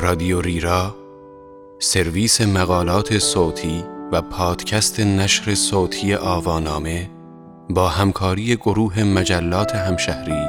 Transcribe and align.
رادیو 0.00 0.40
ریرا 0.40 0.94
سرویس 1.78 2.40
مقالات 2.40 3.18
صوتی 3.18 3.84
و 4.12 4.22
پادکست 4.22 5.00
نشر 5.00 5.54
صوتی 5.54 6.14
آوانامه 6.14 7.10
با 7.70 7.88
همکاری 7.88 8.56
گروه 8.56 9.04
مجلات 9.04 9.74
همشهری 9.74 10.44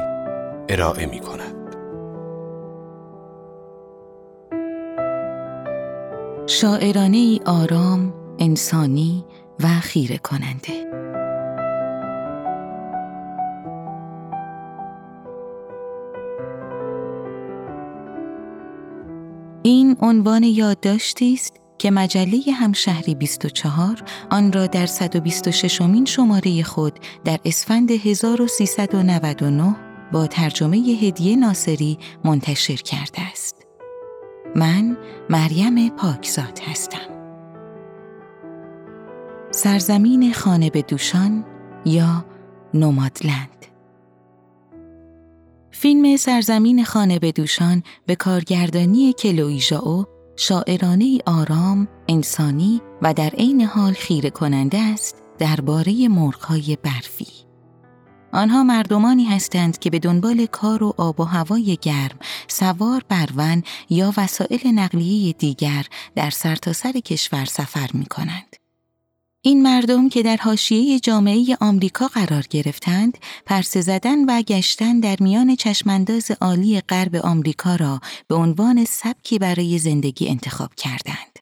ارائه 0.69 1.05
می 1.05 1.19
کند. 1.19 1.75
شاعرانه 6.47 7.17
ای 7.17 7.41
آرام، 7.45 8.13
انسانی 8.39 9.25
و 9.63 9.67
خیره 9.67 10.17
کننده 10.17 10.80
عنوان 20.01 20.43
یادداشتی 20.43 21.33
است 21.33 21.53
که 21.77 21.91
مجله 21.91 22.41
همشهری 22.51 23.15
24 23.15 24.03
آن 24.31 24.51
را 24.51 24.67
در 24.67 24.85
126 24.85 25.81
امین 25.81 26.05
شماره 26.05 26.63
خود 26.63 26.99
در 27.25 27.39
اسفند 27.45 27.91
1399 27.91 29.75
با 30.11 30.27
ترجمه 30.27 30.77
هدیه 30.77 31.35
ناصری 31.35 31.97
منتشر 32.25 32.75
کرده 32.75 33.21
است. 33.31 33.65
من 34.55 34.97
مریم 35.29 35.89
پاکزاد 35.89 36.59
هستم. 36.67 37.11
سرزمین 39.51 40.33
خانه 40.33 40.69
به 40.69 40.81
دوشان 40.81 41.45
یا 41.85 42.25
نومادلند 42.73 43.65
فیلم 45.71 46.17
سرزمین 46.17 46.83
خانه 46.83 47.19
به 47.19 47.31
دوشان 47.31 47.83
به 48.05 48.15
کارگردانی 48.15 49.13
کلوی 49.13 49.59
ژائو 49.59 50.05
شاعرانه 50.35 51.19
آرام، 51.25 51.87
انسانی 52.07 52.81
و 53.01 53.13
در 53.13 53.29
عین 53.29 53.61
حال 53.61 53.93
خیره 53.93 54.29
کننده 54.29 54.77
است 54.77 55.15
درباره 55.39 56.07
مرغهای 56.07 56.77
برفی. 56.83 57.27
آنها 58.33 58.63
مردمانی 58.63 59.25
هستند 59.25 59.79
که 59.79 59.89
به 59.89 59.99
دنبال 59.99 60.45
کار 60.45 60.83
و 60.83 60.93
آب 60.97 61.19
و 61.19 61.23
هوای 61.23 61.77
گرم، 61.81 62.19
سوار 62.47 63.03
بر 63.09 63.29
ون 63.35 63.63
یا 63.89 64.13
وسایل 64.17 64.67
نقلیه 64.67 65.33
دیگر 65.33 65.85
در 66.15 66.29
سرتاسر 66.29 66.91
سر 66.91 66.99
کشور 66.99 67.45
سفر 67.45 67.89
می 67.93 68.05
کنند. 68.05 68.60
این 69.43 69.63
مردم 69.63 70.09
که 70.09 70.23
در 70.23 70.37
حاشیه 70.37 70.99
جامعه 70.99 71.57
آمریکا 71.61 72.07
قرار 72.07 72.45
گرفتند، 72.49 73.17
پرسه 73.45 73.81
زدن 73.81 74.25
و 74.25 74.41
گشتن 74.41 74.99
در 74.99 75.15
میان 75.19 75.55
چشمانداز 75.55 76.31
عالی 76.41 76.81
غرب 76.81 77.15
آمریکا 77.15 77.75
را 77.75 77.99
به 78.27 78.35
عنوان 78.35 78.85
سبکی 78.85 79.39
برای 79.39 79.77
زندگی 79.77 80.27
انتخاب 80.27 80.75
کردند. 80.75 81.39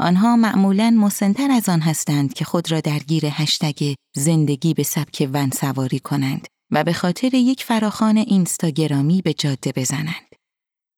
آنها 0.00 0.36
معمولاً 0.36 0.90
مسنتر 0.90 1.50
از 1.50 1.68
آن 1.68 1.80
هستند 1.80 2.34
که 2.34 2.44
خود 2.44 2.72
را 2.72 2.80
درگیر 2.80 3.26
هشتگ 3.26 3.94
زندگی 4.16 4.74
به 4.74 4.82
سبک 4.82 5.28
ون 5.32 5.50
سواری 5.50 5.98
کنند 5.98 6.46
و 6.70 6.84
به 6.84 6.92
خاطر 6.92 7.34
یک 7.34 7.64
فراخان 7.64 8.16
اینستاگرامی 8.16 9.22
به 9.22 9.34
جاده 9.34 9.72
بزنند. 9.76 10.31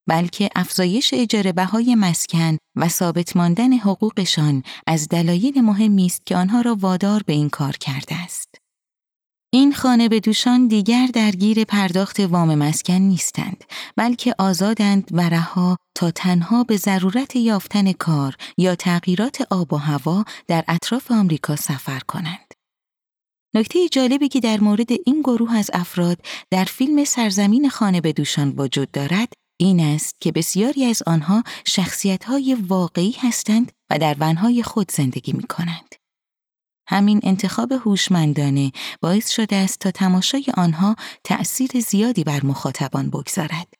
بلکه 0.07 0.51
افزایش 0.57 1.15
اجاره 1.15 1.53
بهای 1.53 1.95
مسکن 1.95 2.57
و 2.77 2.89
ثابت 2.89 3.37
ماندن 3.37 3.73
حقوقشان 3.73 4.63
از 4.87 5.09
دلایل 5.09 5.61
مهمی 5.61 6.07
است 6.07 6.27
که 6.27 6.37
آنها 6.37 6.61
را 6.61 6.77
وادار 6.81 7.23
به 7.27 7.33
این 7.33 7.51
کار 7.51 7.73
کرده 7.73 8.15
است. 8.15 8.55
این 9.53 9.73
خانه 9.73 10.09
به 10.09 10.21
دوشان 10.21 10.69
دیگر 10.69 11.07
درگیر 11.07 11.65
پرداخت 11.65 12.21
وام 12.21 12.55
مسکن 12.55 12.95
نیستند 12.95 13.65
بلکه 13.97 14.35
آزادند 14.39 15.09
و 15.13 15.29
رها 15.29 15.77
تا 15.95 16.11
تنها 16.11 16.65
به 16.65 16.77
ضرورت 16.77 17.37
یافتن 17.37 17.93
کار 17.93 18.37
یا 18.59 18.75
تغییرات 18.75 19.47
آب 19.51 19.73
و 19.73 19.77
هوا 19.77 20.25
در 20.47 20.65
اطراف 20.69 21.11
آمریکا 21.11 21.57
سفر 21.57 22.01
کنند. 22.09 22.55
نکته 23.55 23.89
جالبی 23.89 24.29
که 24.29 24.41
در 24.41 24.61
مورد 24.61 24.93
این 25.07 25.21
گروه 25.21 25.57
از 25.57 25.71
افراد 25.75 26.19
در 26.51 26.65
فیلم 26.65 27.05
سرزمین 27.05 27.69
خانه 27.69 28.01
به 28.01 28.13
دوشان 28.13 28.55
وجود 28.57 28.91
دارد 28.91 29.33
این 29.65 29.81
است 29.81 30.21
که 30.21 30.33
بسیاری 30.33 30.85
از 30.85 31.03
آنها 31.07 31.43
شخصیت‌های 31.67 32.55
واقعی 32.55 33.17
هستند 33.19 33.73
و 33.91 33.99
در 33.99 34.17
ونهای 34.21 34.63
خود 34.63 34.91
زندگی 34.91 35.33
می 35.33 35.43
کنند. 35.43 35.95
همین 36.89 37.21
انتخاب 37.23 37.73
هوشمندانه 37.73 38.73
باعث 39.01 39.31
شده 39.31 39.57
است 39.57 39.79
تا 39.79 39.91
تماشای 39.91 40.45
آنها 40.57 40.97
تأثیر 41.25 41.71
زیادی 41.81 42.25
بر 42.25 42.45
مخاطبان 42.45 43.11
بگذارد. 43.11 43.75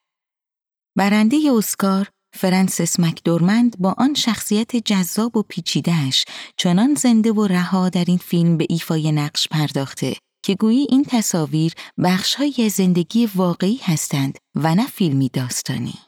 برنده 0.97 1.37
اسکار 1.57 2.09
فرانسیس 2.35 3.01
مکدورمند 3.01 3.79
با 3.79 3.95
آن 3.99 4.15
شخصیت 4.15 4.77
جذاب 4.77 5.37
و 5.37 5.43
پیچیدهش 5.43 6.25
چنان 6.57 6.95
زنده 6.95 7.33
و 7.33 7.47
رها 7.47 7.89
در 7.89 8.05
این 8.09 8.19
فیلم 8.19 8.57
به 8.57 8.67
ایفای 8.69 9.13
نقش 9.13 9.49
پرداخته 9.49 10.15
که 10.45 10.55
گویی 10.55 10.87
این 10.91 11.05
تصاویر 11.05 11.73
بخشهایی 12.05 12.69
زندگی 12.69 13.27
واقعی 13.35 13.81
هستند 13.83 14.39
و 14.55 14.75
نه 14.75 14.87
فیلمی 14.87 15.29
داستانی. 15.29 15.99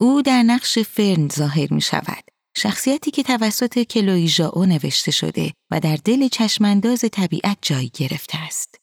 او 0.00 0.22
در 0.22 0.42
نقش 0.42 0.78
فرن 0.78 1.28
ظاهر 1.28 1.74
می 1.74 1.80
شود. 1.80 2.24
شخصیتی 2.56 3.10
که 3.10 3.22
توسط 3.22 3.78
کلوی 3.78 4.28
ژائو 4.28 4.64
نوشته 4.64 5.10
شده 5.10 5.52
و 5.70 5.80
در 5.80 5.96
دل 6.04 6.28
چشمانداز 6.28 7.04
طبیعت 7.12 7.58
جای 7.62 7.90
گرفته 7.94 8.38
است. 8.38 8.74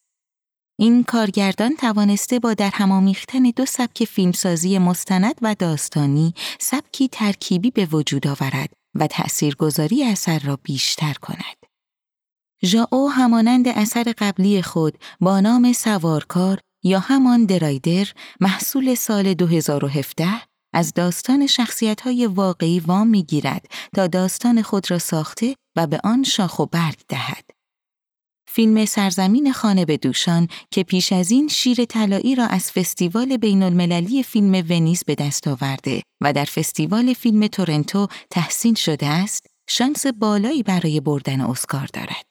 این 0.80 1.04
کارگردان 1.04 1.76
توانسته 1.76 2.40
با 2.40 2.54
در 2.54 2.72
همامیختن 2.74 3.44
دو 3.44 3.66
سبک 3.66 4.06
فیلمسازی 4.06 4.78
مستند 4.78 5.36
و 5.42 5.56
داستانی 5.60 6.34
سبکی 6.60 7.08
ترکیبی 7.08 7.72
به 7.72 7.86
وجود 7.86 8.28
آورد 8.28 8.70
و 8.96 9.08
تأثیرگذاری 9.08 10.04
اثر 10.04 10.40
را 10.40 10.60
بیشتر 10.64 11.14
کند. 11.14 11.67
ژائو 12.66 13.08
همانند 13.08 13.68
اثر 13.68 14.14
قبلی 14.18 14.62
خود 14.62 14.98
با 15.20 15.40
نام 15.40 15.74
سوارکار 15.74 16.60
یا 16.84 17.00
همان 17.00 17.46
درایدر 17.46 18.08
محصول 18.40 18.96
سال 18.96 19.34
2017 19.34 20.28
از 20.74 20.94
داستان 20.94 21.48
شخصیت 21.48 22.02
واقعی 22.28 22.80
وام 22.80 23.08
می‌گیرد 23.08 23.66
تا 23.96 24.08
داستان 24.08 24.62
خود 24.62 24.92
را 24.92 25.00
ساخته 25.00 25.56
و 25.76 25.88
به 25.88 26.00
آن 26.04 26.24
شاخ 26.24 26.60
و 26.60 26.66
برگ 26.66 27.00
دهد. 27.10 27.50
فیلم 28.50 28.86
سرزمین 28.86 29.52
خانه 29.52 29.86
به 29.86 29.98
دوشان 29.98 30.48
که 30.72 30.84
پیش 30.84 31.14
از 31.14 31.32
این 31.32 31.48
شیر 31.48 31.86
طلایی 31.86 32.36
را 32.36 32.46
از 32.46 32.72
فستیوال 32.72 33.38
بین 33.38 33.64
المللی 33.64 34.24
فیلم 34.24 34.66
ونیز 34.70 35.04
به 35.04 35.16
دست 35.16 35.48
آورده 35.48 36.02
و 36.22 36.34
در 36.34 36.46
فستیوال 36.46 37.14
فیلم 37.14 37.48
تورنتو 37.48 38.08
تحسین 38.30 38.76
شده 38.76 39.06
است، 39.06 39.48
شانس 39.70 40.08
بالایی 40.08 40.64
برای 40.64 41.00
بردن 41.00 41.42
اسکار 41.42 41.90
دارد. 41.94 42.27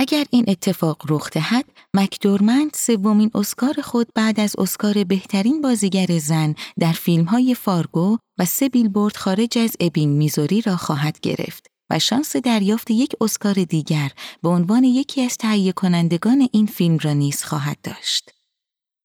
اگر 0.00 0.24
این 0.30 0.44
اتفاق 0.48 1.02
رخ 1.08 1.30
دهد، 1.30 1.64
مکدورمند 1.94 2.70
سومین 2.74 3.30
اسکار 3.34 3.74
خود 3.82 4.08
بعد 4.14 4.40
از 4.40 4.54
اسکار 4.58 5.04
بهترین 5.04 5.60
بازیگر 5.60 6.18
زن 6.18 6.54
در 6.78 6.92
فیلم‌های 6.92 7.54
فارگو 7.54 8.18
و 8.38 8.44
سه 8.44 8.68
بیلبورد 8.68 9.16
خارج 9.16 9.58
از 9.58 9.76
ابینگ 9.80 10.10
میزوری 10.10 10.60
را 10.60 10.76
خواهد 10.76 11.20
گرفت 11.20 11.66
و 11.90 11.98
شانس 11.98 12.36
دریافت 12.36 12.90
یک 12.90 13.12
اسکار 13.20 13.54
دیگر 13.54 14.10
به 14.42 14.48
عنوان 14.48 14.84
یکی 14.84 15.22
از 15.22 15.36
تهیه 15.36 15.72
کنندگان 15.72 16.48
این 16.52 16.66
فیلم 16.66 16.98
را 17.02 17.12
نیز 17.12 17.44
خواهد 17.44 17.78
داشت. 17.82 18.30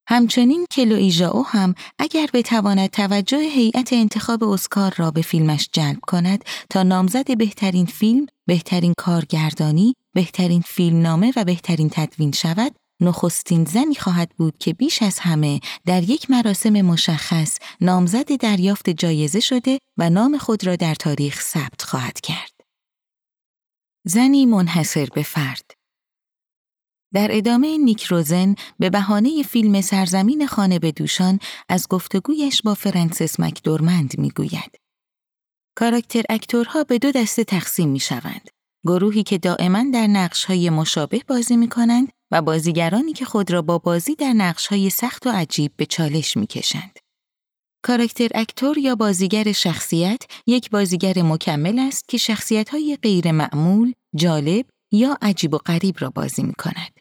همچنین 0.07 0.65
کلو 0.71 1.09
ژائو 1.09 1.41
هم 1.41 1.75
اگر 1.99 2.29
بتواند 2.33 2.89
توجه 2.89 3.39
هیئت 3.39 3.93
انتخاب 3.93 4.43
اسکار 4.43 4.93
را 4.97 5.11
به 5.11 5.21
فیلمش 5.21 5.69
جلب 5.71 5.99
کند 6.07 6.43
تا 6.69 6.83
نامزد 6.83 7.37
بهترین 7.37 7.85
فیلم، 7.85 8.25
بهترین 8.47 8.93
کارگردانی 8.97 9.93
بهترین 10.13 10.61
فیلمنامه 10.61 11.33
و 11.35 11.43
بهترین 11.43 11.89
تدوین 11.89 12.31
شود 12.31 12.75
نخستین 13.01 13.65
زنی 13.65 13.95
خواهد 13.95 14.29
بود 14.37 14.57
که 14.57 14.73
بیش 14.73 15.01
از 15.01 15.19
همه 15.19 15.59
در 15.85 16.03
یک 16.03 16.31
مراسم 16.31 16.81
مشخص 16.81 17.57
نامزد 17.81 18.35
دریافت 18.35 18.89
جایزه 18.89 19.39
شده 19.39 19.79
و 19.97 20.09
نام 20.09 20.37
خود 20.37 20.67
را 20.67 20.75
در 20.75 20.95
تاریخ 20.95 21.41
ثبت 21.41 21.81
خواهد 21.81 22.21
کرد. 22.21 22.53
زنی 24.05 24.45
منحصر 24.45 25.05
به 25.15 25.23
فرد 25.23 25.71
در 27.13 27.27
ادامه 27.31 27.77
نیک 27.77 28.03
روزن 28.03 28.55
به 28.79 28.89
بهانه 28.89 29.43
فیلم 29.43 29.81
سرزمین 29.81 30.47
خانه 30.47 30.79
به 30.79 30.91
دوشان 30.91 31.39
از 31.69 31.87
گفتگویش 31.87 32.61
با 32.61 32.73
فرانسیس 32.73 33.39
مکدورمند 33.39 34.19
می‌گوید. 34.19 34.77
کاراکتر 35.75 36.23
اکتورها 36.29 36.83
به 36.83 36.99
دو 36.99 37.11
دسته 37.11 37.43
تقسیم 37.43 37.89
می 37.89 37.99
شوند. 37.99 38.49
گروهی 38.85 39.23
که 39.23 39.37
دائما 39.37 39.85
در 39.93 40.07
نقشهای 40.07 40.69
مشابه 40.69 41.21
بازی 41.27 41.57
می 41.57 41.69
کنند 41.69 42.11
و 42.31 42.41
بازیگرانی 42.41 43.13
که 43.13 43.25
خود 43.25 43.51
را 43.51 43.61
با 43.61 43.77
بازی 43.77 44.15
در 44.15 44.33
نقشهای 44.33 44.89
سخت 44.89 45.27
و 45.27 45.29
عجیب 45.29 45.71
به 45.77 45.85
چالش 45.85 46.37
می 46.37 46.47
کشند. 46.47 46.99
کاراکتر 47.83 48.29
اکتور 48.35 48.77
یا 48.77 48.95
بازیگر 48.95 49.51
شخصیت 49.51 50.21
یک 50.47 50.69
بازیگر 50.69 51.21
مکمل 51.21 51.79
است 51.79 52.07
که 52.07 52.17
شخصیت‌های 52.17 52.97
غیر 53.01 53.31
معمول، 53.31 53.93
جالب 54.15 54.65
یا 54.91 55.17
عجیب 55.21 55.53
و 55.53 55.57
غریب 55.57 55.95
را 55.99 56.09
بازی 56.09 56.43
می 56.43 56.53
کند. 56.53 56.99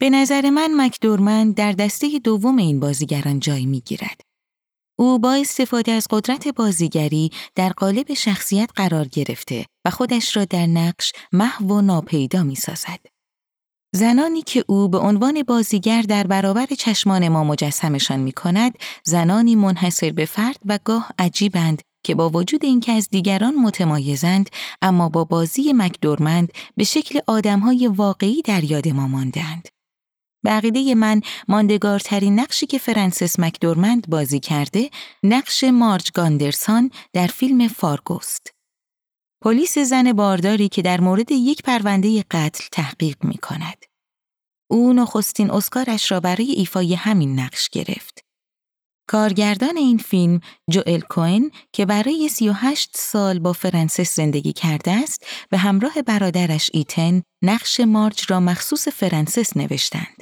به 0.00 0.10
نظر 0.10 0.50
من 0.50 0.70
مکدورمن 0.76 1.52
در 1.52 1.72
دسته 1.72 2.18
دوم 2.18 2.56
این 2.56 2.80
بازیگران 2.80 3.40
جای 3.40 3.66
می 3.66 3.80
گیرد. 3.80 4.20
او 5.02 5.18
با 5.18 5.32
استفاده 5.32 5.92
از 5.92 6.06
قدرت 6.10 6.48
بازیگری 6.48 7.30
در 7.54 7.68
قالب 7.68 8.14
شخصیت 8.14 8.70
قرار 8.76 9.08
گرفته 9.08 9.66
و 9.84 9.90
خودش 9.90 10.36
را 10.36 10.44
در 10.44 10.66
نقش 10.66 11.12
محو 11.32 11.66
و 11.66 11.80
ناپیدا 11.80 12.42
می 12.42 12.54
سازد. 12.54 12.98
زنانی 13.94 14.42
که 14.42 14.64
او 14.68 14.88
به 14.88 14.98
عنوان 14.98 15.42
بازیگر 15.42 16.02
در 16.02 16.26
برابر 16.26 16.66
چشمان 16.66 17.28
ما 17.28 17.44
مجسمشان 17.44 18.20
می 18.20 18.32
کند، 18.32 18.78
زنانی 19.04 19.56
منحصر 19.56 20.10
به 20.10 20.24
فرد 20.24 20.58
و 20.66 20.78
گاه 20.84 21.10
عجیبند 21.18 21.82
که 22.04 22.14
با 22.14 22.28
وجود 22.28 22.64
اینکه 22.64 22.92
از 22.92 23.08
دیگران 23.10 23.54
متمایزند 23.54 24.50
اما 24.82 25.08
با 25.08 25.24
بازی 25.24 25.72
مکدورمند 25.72 26.52
به 26.76 26.84
شکل 26.84 27.18
آدمهای 27.26 27.86
واقعی 27.86 28.42
در 28.42 28.64
یاد 28.64 28.88
ما 28.88 29.08
ماندند. 29.08 29.68
به 30.42 30.94
من 30.94 31.20
ماندگارترین 31.48 32.40
نقشی 32.40 32.66
که 32.66 32.78
فرانسیس 32.78 33.40
مکدورمند 33.40 34.10
بازی 34.10 34.40
کرده 34.40 34.90
نقش 35.22 35.64
مارج 35.64 36.10
گاندرسان 36.14 36.90
در 37.12 37.26
فیلم 37.26 37.68
فارگوست. 37.68 38.54
پلیس 39.42 39.78
زن 39.78 40.12
بارداری 40.12 40.68
که 40.68 40.82
در 40.82 41.00
مورد 41.00 41.32
یک 41.32 41.62
پرونده 41.62 42.24
قتل 42.30 42.64
تحقیق 42.72 43.24
می 43.24 43.38
کند. 43.38 43.84
او 44.70 44.92
نخستین 44.92 45.50
اسکارش 45.50 46.12
را 46.12 46.20
برای 46.20 46.50
ایفای 46.50 46.94
همین 46.94 47.40
نقش 47.40 47.68
گرفت. 47.68 48.24
کارگردان 49.08 49.76
این 49.76 49.98
فیلم 49.98 50.40
جوئل 50.70 51.00
کوئن 51.00 51.50
که 51.72 51.86
برای 51.86 52.28
38 52.28 52.90
سال 52.94 53.38
با 53.38 53.52
فرانسیس 53.52 54.16
زندگی 54.16 54.52
کرده 54.52 54.90
است 54.90 55.26
به 55.50 55.58
همراه 55.58 56.02
برادرش 56.02 56.70
ایتن 56.72 57.22
نقش 57.42 57.80
مارج 57.80 58.24
را 58.28 58.40
مخصوص 58.40 58.88
فرانسیس 58.88 59.56
نوشتند. 59.56 60.21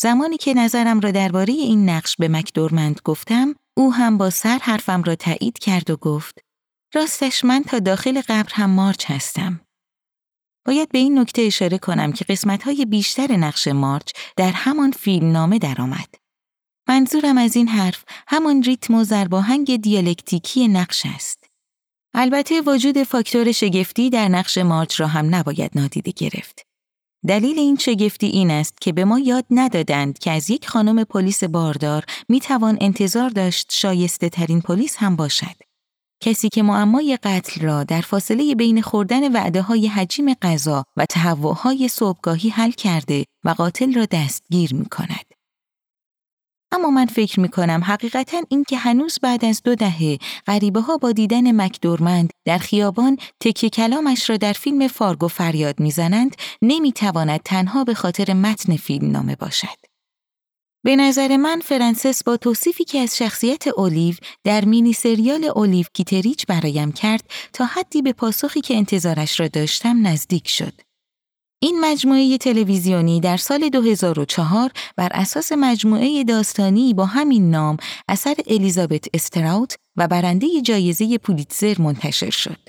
زمانی 0.00 0.36
که 0.36 0.54
نظرم 0.54 1.00
را 1.00 1.10
درباره 1.10 1.52
این 1.52 1.88
نقش 1.90 2.16
به 2.16 2.28
مکدورمند 2.28 3.00
گفتم، 3.04 3.54
او 3.76 3.94
هم 3.94 4.18
با 4.18 4.30
سر 4.30 4.58
حرفم 4.62 5.02
را 5.02 5.14
تایید 5.14 5.58
کرد 5.58 5.90
و 5.90 5.96
گفت 5.96 6.38
راستش 6.94 7.44
من 7.44 7.62
تا 7.62 7.78
داخل 7.78 8.20
قبر 8.28 8.52
هم 8.52 8.70
مارج 8.70 9.10
هستم. 9.10 9.60
باید 10.66 10.88
به 10.88 10.98
این 10.98 11.18
نکته 11.18 11.42
اشاره 11.42 11.78
کنم 11.78 12.12
که 12.12 12.24
قسمتهای 12.24 12.84
بیشتر 12.84 13.36
نقش 13.36 13.68
مارچ 13.68 14.12
در 14.36 14.50
همان 14.50 14.90
فیلم 14.90 15.32
نامه 15.32 15.58
درآمد. 15.58 16.14
منظورم 16.88 17.38
از 17.38 17.56
این 17.56 17.68
حرف 17.68 18.04
همان 18.28 18.62
ریتم 18.62 18.94
و 18.94 19.04
زرباهنگ 19.04 19.76
دیالکتیکی 19.76 20.68
نقش 20.68 21.06
است. 21.14 21.44
البته 22.14 22.60
وجود 22.60 23.02
فاکتور 23.02 23.52
شگفتی 23.52 24.10
در 24.10 24.28
نقش 24.28 24.58
مارچ 24.58 25.00
را 25.00 25.06
هم 25.06 25.34
نباید 25.34 25.70
نادیده 25.74 26.10
گرفت. 26.10 26.69
دلیل 27.26 27.58
این 27.58 27.76
شگفتی 27.76 28.26
این 28.26 28.50
است 28.50 28.80
که 28.80 28.92
به 28.92 29.04
ما 29.04 29.18
یاد 29.18 29.44
ندادند 29.50 30.18
که 30.18 30.30
از 30.30 30.50
یک 30.50 30.68
خانم 30.68 31.04
پلیس 31.04 31.44
باردار 31.44 32.04
می 32.28 32.40
توان 32.40 32.78
انتظار 32.80 33.30
داشت 33.30 33.72
شایسته 33.72 34.28
ترین 34.28 34.60
پلیس 34.60 34.96
هم 34.98 35.16
باشد. 35.16 35.56
کسی 36.22 36.48
که 36.48 36.62
معمای 36.62 37.18
قتل 37.22 37.60
را 37.60 37.84
در 37.84 38.00
فاصله 38.00 38.54
بین 38.54 38.82
خوردن 38.82 39.32
وعده 39.32 39.62
های 39.62 39.86
حجیم 39.86 40.34
غذا 40.34 40.84
و 40.96 41.06
تهوعهای 41.06 41.88
صبحگاهی 41.88 42.48
حل 42.48 42.70
کرده 42.70 43.24
و 43.44 43.50
قاتل 43.50 43.94
را 43.94 44.04
دستگیر 44.04 44.74
می 44.74 44.86
کند. 44.86 45.29
اما 46.72 46.90
من 46.90 47.06
فکر 47.06 47.40
می 47.40 47.48
کنم 47.48 47.80
حقیقتا 47.84 48.42
این 48.48 48.64
که 48.64 48.76
هنوز 48.76 49.18
بعد 49.22 49.44
از 49.44 49.62
دو 49.62 49.74
دهه 49.74 50.18
غریبه 50.46 50.80
ها 50.80 50.96
با 50.96 51.12
دیدن 51.12 51.60
مکدورمند 51.60 52.30
در 52.44 52.58
خیابان 52.58 53.16
تکیه 53.40 53.70
کلامش 53.70 54.30
را 54.30 54.36
در 54.36 54.52
فیلم 54.52 54.88
فارگو 54.88 55.28
فریاد 55.28 55.80
می‌زنند 55.80 56.36
نمی‌تواند 56.62 57.40
تنها 57.44 57.84
به 57.84 57.94
خاطر 57.94 58.34
متن 58.34 58.76
فیلم 58.76 59.10
نامه 59.10 59.36
باشد. 59.36 59.90
به 60.84 60.96
نظر 60.96 61.36
من 61.36 61.60
فرانسس 61.60 62.24
با 62.24 62.36
توصیفی 62.36 62.84
که 62.84 62.98
از 62.98 63.16
شخصیت 63.16 63.68
اولیو 63.68 64.14
در 64.44 64.64
مینی 64.64 64.92
سریال 64.92 65.44
اولیو 65.44 65.86
کیتریچ 65.94 66.46
برایم 66.46 66.92
کرد 66.92 67.30
تا 67.52 67.64
حدی 67.64 68.02
به 68.02 68.12
پاسخی 68.12 68.60
که 68.60 68.76
انتظارش 68.76 69.40
را 69.40 69.48
داشتم 69.48 70.06
نزدیک 70.06 70.48
شد. 70.48 70.72
این 71.62 71.80
مجموعه 71.80 72.38
تلویزیونی 72.38 73.20
در 73.20 73.36
سال 73.36 73.68
2004 73.68 74.70
بر 74.96 75.08
اساس 75.14 75.52
مجموعه 75.52 76.24
داستانی 76.24 76.94
با 76.94 77.06
همین 77.06 77.50
نام 77.50 77.76
اثر 78.08 78.34
الیزابت 78.46 79.04
استراوت 79.14 79.76
و 79.96 80.08
برنده 80.08 80.60
جایزه 80.60 81.18
پولیتزر 81.18 81.74
منتشر 81.78 82.30
شد. 82.30 82.68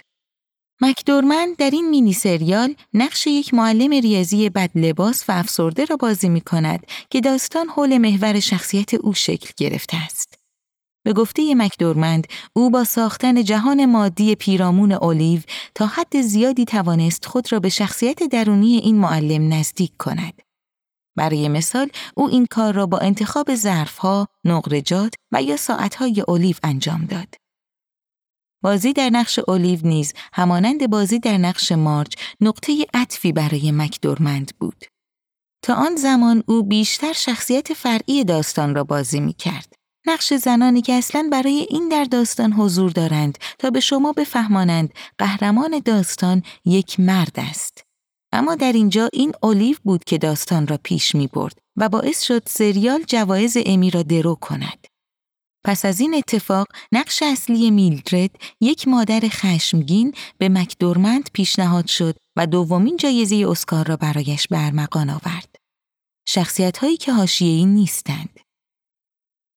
مکدورمن 0.81 1.55
در 1.57 1.69
این 1.69 1.89
مینی 1.89 2.13
سریال 2.13 2.75
نقش 2.93 3.27
یک 3.27 3.53
معلم 3.53 3.91
ریاضی 3.91 4.49
بد 4.49 4.69
لباس 4.75 5.29
و 5.29 5.31
افسرده 5.31 5.85
را 5.85 5.95
بازی 5.95 6.29
می 6.29 6.41
کند 6.41 6.85
که 7.09 7.21
داستان 7.21 7.67
حول 7.69 7.97
محور 7.97 8.39
شخصیت 8.39 8.93
او 8.93 9.13
شکل 9.13 9.49
گرفته 9.57 9.97
است. 9.97 10.30
به 11.03 11.13
گفته 11.13 11.55
مکدورمند 11.55 12.27
او 12.53 12.69
با 12.69 12.83
ساختن 12.83 13.43
جهان 13.43 13.85
مادی 13.85 14.35
پیرامون 14.35 14.91
اولیو 14.91 15.41
تا 15.75 15.85
حد 15.85 16.21
زیادی 16.21 16.65
توانست 16.65 17.25
خود 17.25 17.51
را 17.51 17.59
به 17.59 17.69
شخصیت 17.69 18.23
درونی 18.23 18.77
این 18.77 18.97
معلم 18.97 19.53
نزدیک 19.53 19.97
کند. 19.97 20.41
برای 21.17 21.49
مثال 21.49 21.89
او 22.15 22.29
این 22.29 22.45
کار 22.51 22.73
را 22.73 22.85
با 22.85 22.97
انتخاب 22.97 23.55
ظرفها، 23.55 24.27
نقرجات 24.45 25.13
و 25.31 25.43
یا 25.43 25.57
ساعتهای 25.57 26.23
اولیو 26.27 26.55
انجام 26.63 27.05
داد. 27.05 27.35
بازی 28.63 28.93
در 28.93 29.09
نقش 29.09 29.39
اولیو 29.47 29.79
نیز 29.83 30.13
همانند 30.33 30.89
بازی 30.89 31.19
در 31.19 31.37
نقش 31.37 31.71
مارچ 31.71 32.15
نقطه 32.41 32.85
عطفی 32.93 33.31
برای 33.31 33.71
مکدورمند 33.71 34.51
بود. 34.59 34.85
تا 35.63 35.73
آن 35.73 35.95
زمان 35.95 36.43
او 36.47 36.63
بیشتر 36.63 37.13
شخصیت 37.13 37.73
فرعی 37.73 38.23
داستان 38.23 38.75
را 38.75 38.83
بازی 38.83 39.19
می 39.19 39.33
کرد. 39.33 39.80
نقش 40.07 40.33
زنانی 40.33 40.81
که 40.81 40.93
اصلا 40.93 41.29
برای 41.31 41.67
این 41.69 41.89
در 41.89 42.03
داستان 42.03 42.53
حضور 42.53 42.91
دارند 42.91 43.37
تا 43.59 43.69
به 43.69 43.79
شما 43.79 44.13
بفهمانند 44.13 44.93
قهرمان 45.17 45.81
داستان 45.85 46.43
یک 46.65 46.99
مرد 46.99 47.33
است. 47.37 47.83
اما 48.31 48.55
در 48.55 48.71
اینجا 48.71 49.09
این 49.13 49.33
اولیو 49.43 49.75
بود 49.83 50.03
که 50.03 50.17
داستان 50.17 50.67
را 50.67 50.79
پیش 50.83 51.15
می 51.15 51.27
برد 51.27 51.57
و 51.77 51.89
باعث 51.89 52.21
شد 52.21 52.43
سریال 52.47 53.03
جوایز 53.07 53.57
امی 53.65 53.91
را 53.91 54.03
درو 54.03 54.35
کند. 54.35 54.87
پس 55.65 55.85
از 55.85 55.99
این 55.99 56.13
اتفاق 56.13 56.67
نقش 56.91 57.23
اصلی 57.23 57.71
میلدرد 57.71 58.31
یک 58.61 58.87
مادر 58.87 59.21
خشمگین 59.23 60.13
به 60.37 60.49
مکدورمند 60.49 61.29
پیشنهاد 61.33 61.87
شد 61.87 62.15
و 62.35 62.47
دومین 62.47 62.97
جایزه 62.97 63.45
اسکار 63.49 63.87
را 63.87 63.97
برایش 63.97 64.47
برمغان 64.47 65.09
آورد. 65.09 65.55
شخصیت 66.27 66.77
هایی 66.77 66.97
که 66.97 67.13
حاشیه‌ای 67.13 67.65
نیستند. 67.65 68.39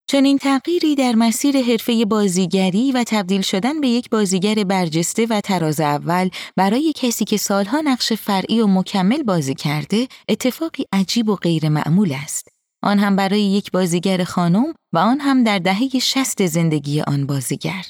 چنین 0.06 0.38
تغییری 0.38 0.94
در 0.94 1.14
مسیر 1.14 1.62
حرفه 1.62 2.04
بازیگری 2.04 2.92
و 2.92 3.04
تبدیل 3.06 3.40
شدن 3.40 3.80
به 3.80 3.88
یک 3.88 4.11
بازیگر 4.11 4.54
برجسته 4.54 5.26
و 5.30 5.40
تراز 5.40 5.80
اول 5.80 6.28
برای 6.56 6.92
کسی 6.96 7.25
که 7.25 7.37
سالها 7.37 7.80
نقش 7.80 8.12
فرعی 8.12 8.61
و 8.61 8.66
مکمل 8.66 9.23
بازی 9.23 9.54
کرده 9.54 10.08
اتفاقی 10.28 10.84
عجیب 10.92 11.28
و 11.28 11.37
غیر 11.37 11.68
معمول 11.68 12.12
است. 12.23 12.49
آن 12.82 12.99
هم 12.99 13.16
برای 13.16 13.42
یک 13.42 13.70
بازیگر 13.70 14.25
خانم 14.25 14.75
و 14.92 14.99
آن 14.99 15.20
هم 15.20 15.44
در 15.44 15.58
دهه 15.58 15.99
شست 15.99 16.46
زندگی 16.46 17.00
آن 17.00 17.26
بازیگر. 17.26 17.84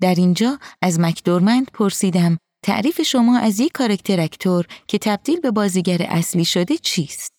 در 0.00 0.14
اینجا 0.14 0.58
از 0.82 1.00
مکدورمند 1.00 1.70
پرسیدم 1.74 2.38
تعریف 2.64 3.02
شما 3.02 3.38
از 3.38 3.60
یک 3.60 3.72
کارکتر 3.72 4.20
اکتور 4.20 4.66
که 4.88 4.98
تبدیل 4.98 5.40
به 5.40 5.50
بازیگر 5.50 6.02
اصلی 6.08 6.44
شده 6.44 6.76
چیست؟ 6.76 7.32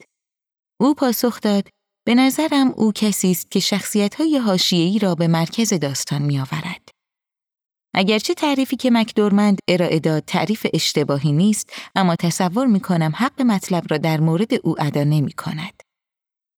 او 0.81 0.93
پاسخ 0.93 1.41
داد 1.41 1.69
به 2.05 2.15
نظرم 2.15 2.73
او 2.77 2.91
کسی 2.91 3.31
است 3.31 3.51
که 3.51 3.59
شخصیت‌های 3.59 4.37
حاشیه‌ای 4.37 4.99
را 4.99 5.15
به 5.15 5.27
مرکز 5.27 5.73
داستان 5.73 6.21
می‌آورد. 6.21 6.89
اگرچه 7.93 8.33
تعریفی 8.33 8.75
که 8.75 8.91
مکدورمند 8.91 9.59
ارائه 9.67 9.99
داد 9.99 10.23
تعریف 10.27 10.67
اشتباهی 10.73 11.31
نیست، 11.31 11.73
اما 11.95 12.15
تصور 12.15 12.67
می 12.67 12.79
کنم 12.79 13.11
حق 13.15 13.41
مطلب 13.41 13.83
را 13.89 13.97
در 13.97 14.19
مورد 14.19 14.53
او 14.63 14.81
ادا 14.81 15.03
نمی 15.03 15.31
کند. 15.31 15.83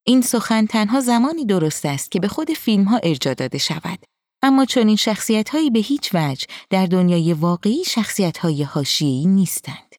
این 0.07 0.21
سخن 0.21 0.65
تنها 0.65 1.00
زمانی 1.00 1.45
درست 1.45 1.86
است 1.86 2.12
که 2.12 2.19
به 2.19 2.27
خود 2.27 2.51
فیلم 2.51 2.83
ها 2.83 3.00
ارجا 3.03 3.33
داده 3.33 3.57
شود. 3.57 4.00
اما 4.43 4.65
چون 4.65 4.88
این 4.88 4.95
شخصیت 4.95 5.50
هایی 5.50 5.69
به 5.69 5.79
هیچ 5.79 6.10
وجه 6.13 6.48
در 6.69 6.86
دنیای 6.86 7.33
واقعی 7.33 7.83
شخصیت 7.83 8.38
های 8.38 8.63
حاشیه‌ای 8.63 9.25
نیستند. 9.25 9.95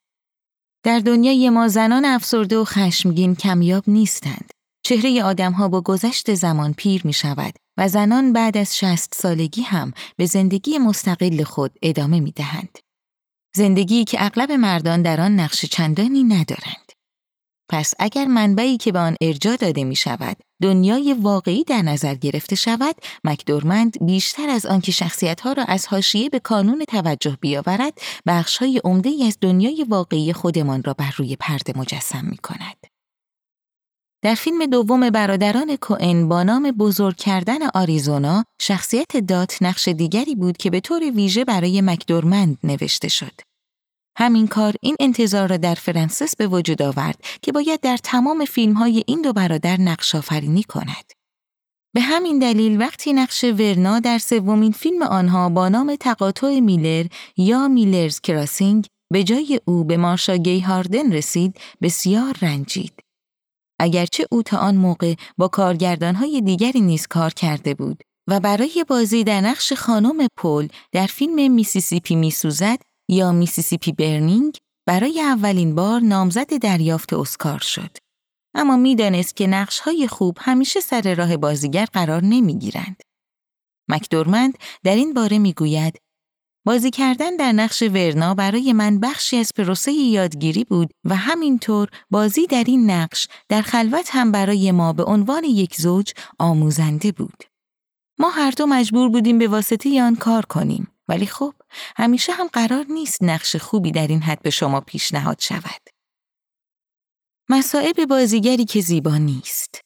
در 0.84 0.98
دنیای 0.98 1.50
ما 1.50 1.68
زنان 1.68 2.04
افسرده 2.04 2.58
و 2.58 2.64
خشمگین 2.64 3.34
کمیاب 3.34 3.84
نیستند. 3.86 4.50
چهره 4.84 5.22
آدمها 5.22 5.68
با 5.68 5.80
گذشت 5.80 6.34
زمان 6.34 6.72
پیر 6.72 7.02
می 7.04 7.12
شود 7.12 7.54
و 7.76 7.88
زنان 7.88 8.32
بعد 8.32 8.56
از 8.56 8.78
شست 8.78 9.14
سالگی 9.14 9.62
هم 9.62 9.92
به 10.16 10.26
زندگی 10.26 10.78
مستقل 10.78 11.44
خود 11.44 11.78
ادامه 11.82 12.20
می 12.20 12.30
دهند. 12.32 12.78
زندگی 13.56 14.04
که 14.04 14.24
اغلب 14.24 14.52
مردان 14.52 15.02
در 15.02 15.20
آن 15.20 15.40
نقش 15.40 15.64
چندانی 15.64 16.24
ندارند. 16.24 16.92
پس 17.68 17.94
اگر 17.98 18.24
منبعی 18.24 18.76
که 18.76 18.92
به 18.92 18.98
آن 18.98 19.16
ارجا 19.20 19.56
داده 19.56 19.84
می 19.84 19.96
شود 19.96 20.36
دنیای 20.62 21.12
واقعی 21.12 21.64
در 21.64 21.82
نظر 21.82 22.14
گرفته 22.14 22.56
شود 22.56 22.96
مکدورمند 23.24 24.06
بیشتر 24.06 24.48
از 24.48 24.66
آنکه 24.66 24.92
شخصیتها 24.92 25.52
را 25.52 25.64
از 25.64 25.86
حاشیه 25.86 26.28
به 26.28 26.38
کانون 26.38 26.84
توجه 26.84 27.38
بیاورد 27.40 27.98
بخشهای 28.26 28.80
عمده 28.84 29.10
از 29.26 29.38
دنیای 29.40 29.86
واقعی 29.88 30.32
خودمان 30.32 30.82
را 30.82 30.94
بر 30.94 31.14
روی 31.16 31.36
پرده 31.36 31.78
مجسم 31.78 32.24
می 32.24 32.36
کند. 32.36 32.91
در 34.24 34.34
فیلم 34.34 34.66
دوم 34.66 35.10
برادران 35.10 35.76
کوئن 35.76 36.28
با 36.28 36.42
نام 36.42 36.70
بزرگ 36.70 37.16
کردن 37.16 37.66
آریزونا، 37.74 38.44
شخصیت 38.60 39.16
دات 39.16 39.58
نقش 39.62 39.88
دیگری 39.88 40.34
بود 40.34 40.56
که 40.56 40.70
به 40.70 40.80
طور 40.80 41.02
ویژه 41.02 41.44
برای 41.44 41.80
مکدورمند 41.80 42.58
نوشته 42.64 43.08
شد. 43.08 43.32
همین 44.18 44.48
کار 44.48 44.74
این 44.82 44.96
انتظار 45.00 45.48
را 45.48 45.56
در 45.56 45.74
فرانسیس 45.74 46.36
به 46.36 46.46
وجود 46.46 46.82
آورد 46.82 47.20
که 47.42 47.52
باید 47.52 47.80
در 47.80 47.96
تمام 47.96 48.44
فیلم 48.44 48.72
های 48.72 49.04
این 49.06 49.22
دو 49.22 49.32
برادر 49.32 49.80
نقش 49.80 50.14
آفرینی 50.14 50.62
کند. 50.62 51.12
به 51.94 52.00
همین 52.00 52.38
دلیل 52.38 52.80
وقتی 52.80 53.12
نقش 53.12 53.44
ورنا 53.44 54.00
در 54.00 54.18
سومین 54.18 54.72
فیلم 54.72 55.02
آنها 55.02 55.48
با 55.48 55.68
نام 55.68 55.96
تقاطع 55.96 56.60
میلر 56.60 57.06
یا 57.36 57.68
Miller's 57.68 58.20
Crossing 58.20 58.86
به 59.12 59.24
جای 59.24 59.60
او 59.64 59.84
به 59.84 59.96
مارشا 59.96 60.36
گی 60.36 60.60
هاردن 60.60 61.12
رسید 61.12 61.60
بسیار 61.82 62.36
رنجید. 62.42 62.92
اگرچه 63.82 64.26
او 64.30 64.42
تا 64.42 64.58
آن 64.58 64.76
موقع 64.76 65.14
با 65.38 65.48
کارگردانهای 65.48 66.40
دیگری 66.40 66.80
نیز 66.80 67.06
کار 67.06 67.30
کرده 67.30 67.74
بود 67.74 68.02
و 68.28 68.40
برای 68.40 68.84
بازی 68.88 69.24
در 69.24 69.40
نقش 69.40 69.72
خانم 69.72 70.26
پل 70.36 70.68
در 70.92 71.06
فیلم 71.06 71.52
میسیسیپی 71.52 72.14
میسوزد 72.16 72.78
یا 73.08 73.32
Mississippi 73.32 73.92
Burning 73.92 74.58
برای 74.86 75.20
اولین 75.20 75.74
بار 75.74 76.00
نامزد 76.00 76.58
دریافت 76.58 77.12
اسکار 77.12 77.58
شد. 77.58 77.96
اما 78.54 78.76
می‌دانست 78.76 79.36
که 79.36 79.46
نقشهای 79.46 80.08
خوب 80.08 80.38
همیشه 80.40 80.80
سر 80.80 81.14
راه 81.14 81.36
بازیگر 81.36 81.84
قرار 81.84 82.24
نمی‌گیرند. 82.24 83.02
مکدورمند 83.90 84.58
در 84.84 84.94
این 84.94 85.14
باره 85.14 85.38
می‌گوید 85.38 85.98
بازی 86.64 86.90
کردن 86.90 87.36
در 87.36 87.52
نقش 87.52 87.82
ورنا 87.82 88.34
برای 88.34 88.72
من 88.72 89.00
بخشی 89.00 89.36
از 89.36 89.50
پروسه 89.56 89.92
یادگیری 89.92 90.64
بود 90.64 90.90
و 91.04 91.16
همینطور 91.16 91.88
بازی 92.10 92.46
در 92.46 92.64
این 92.66 92.90
نقش 92.90 93.28
در 93.48 93.62
خلوت 93.62 94.08
هم 94.12 94.32
برای 94.32 94.72
ما 94.72 94.92
به 94.92 95.04
عنوان 95.04 95.44
یک 95.44 95.76
زوج 95.76 96.12
آموزنده 96.38 97.12
بود. 97.12 97.44
ما 98.18 98.30
هر 98.30 98.50
دو 98.50 98.66
مجبور 98.66 99.08
بودیم 99.08 99.38
به 99.38 99.48
واسطه 99.48 100.02
آن 100.02 100.16
کار 100.16 100.44
کنیم 100.44 100.88
ولی 101.08 101.26
خب 101.26 101.54
همیشه 101.96 102.32
هم 102.32 102.46
قرار 102.46 102.84
نیست 102.88 103.22
نقش 103.22 103.56
خوبی 103.56 103.92
در 103.92 104.06
این 104.06 104.22
حد 104.22 104.42
به 104.42 104.50
شما 104.50 104.80
پیشنهاد 104.80 105.40
شود. 105.40 105.82
مسائب 107.48 108.06
بازیگری 108.08 108.64
که 108.64 108.80
زیبا 108.80 109.16
نیست 109.16 109.80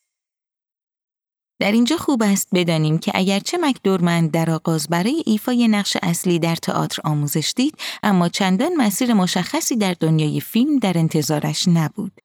در 1.58 1.72
اینجا 1.72 1.96
خوب 1.96 2.22
است 2.22 2.48
بدانیم 2.54 2.98
که 2.98 3.12
اگرچه 3.14 3.58
مکدورمند 3.58 4.30
در 4.30 4.50
آغاز 4.50 4.88
برای 4.88 5.22
ایفای 5.26 5.68
نقش 5.68 5.96
اصلی 6.02 6.38
در 6.38 6.56
تئاتر 6.56 7.02
آموزش 7.04 7.52
دید 7.56 7.78
اما 8.02 8.28
چندان 8.28 8.74
مسیر 8.76 9.14
مشخصی 9.14 9.76
در 9.76 9.94
دنیای 10.00 10.40
فیلم 10.40 10.78
در 10.78 10.98
انتظارش 10.98 11.68
نبود. 11.68 12.20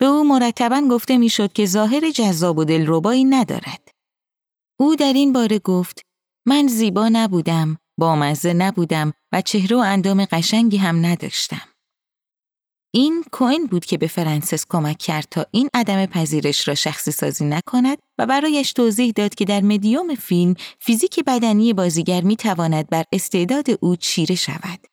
به 0.00 0.06
او 0.06 0.24
مرتبا 0.28 0.88
گفته 0.90 1.18
می‌شد 1.18 1.52
که 1.52 1.66
ظاهر 1.66 2.10
جذاب 2.10 2.58
و 2.58 2.64
دلربایی 2.64 3.24
ندارد. 3.24 3.88
او 4.80 4.96
در 4.96 5.12
این 5.12 5.32
باره 5.32 5.58
گفت 5.58 6.02
من 6.46 6.66
زیبا 6.66 7.08
نبودم، 7.12 7.76
بامزه 7.98 8.52
نبودم 8.52 9.12
و 9.32 9.40
چهره 9.40 9.76
و 9.76 9.80
اندام 9.80 10.24
قشنگی 10.24 10.76
هم 10.76 11.06
نداشتم. 11.06 11.67
این 12.94 13.24
کوین 13.32 13.66
بود 13.66 13.84
که 13.84 13.98
به 13.98 14.06
فرانسیس 14.06 14.66
کمک 14.68 14.98
کرد 14.98 15.26
تا 15.30 15.46
این 15.50 15.68
عدم 15.74 16.06
پذیرش 16.06 16.68
را 16.68 16.74
شخصی 16.74 17.10
سازی 17.10 17.44
نکند 17.44 17.98
و 18.18 18.26
برایش 18.26 18.72
توضیح 18.72 19.12
داد 19.16 19.34
که 19.34 19.44
در 19.44 19.60
مدیوم 19.60 20.14
فیلم 20.14 20.54
فیزیک 20.78 21.20
بدنی 21.26 21.72
بازیگر 21.72 22.20
می 22.20 22.36
تواند 22.36 22.88
بر 22.88 23.04
استعداد 23.12 23.66
او 23.80 23.96
چیره 23.96 24.34
شود. 24.34 24.86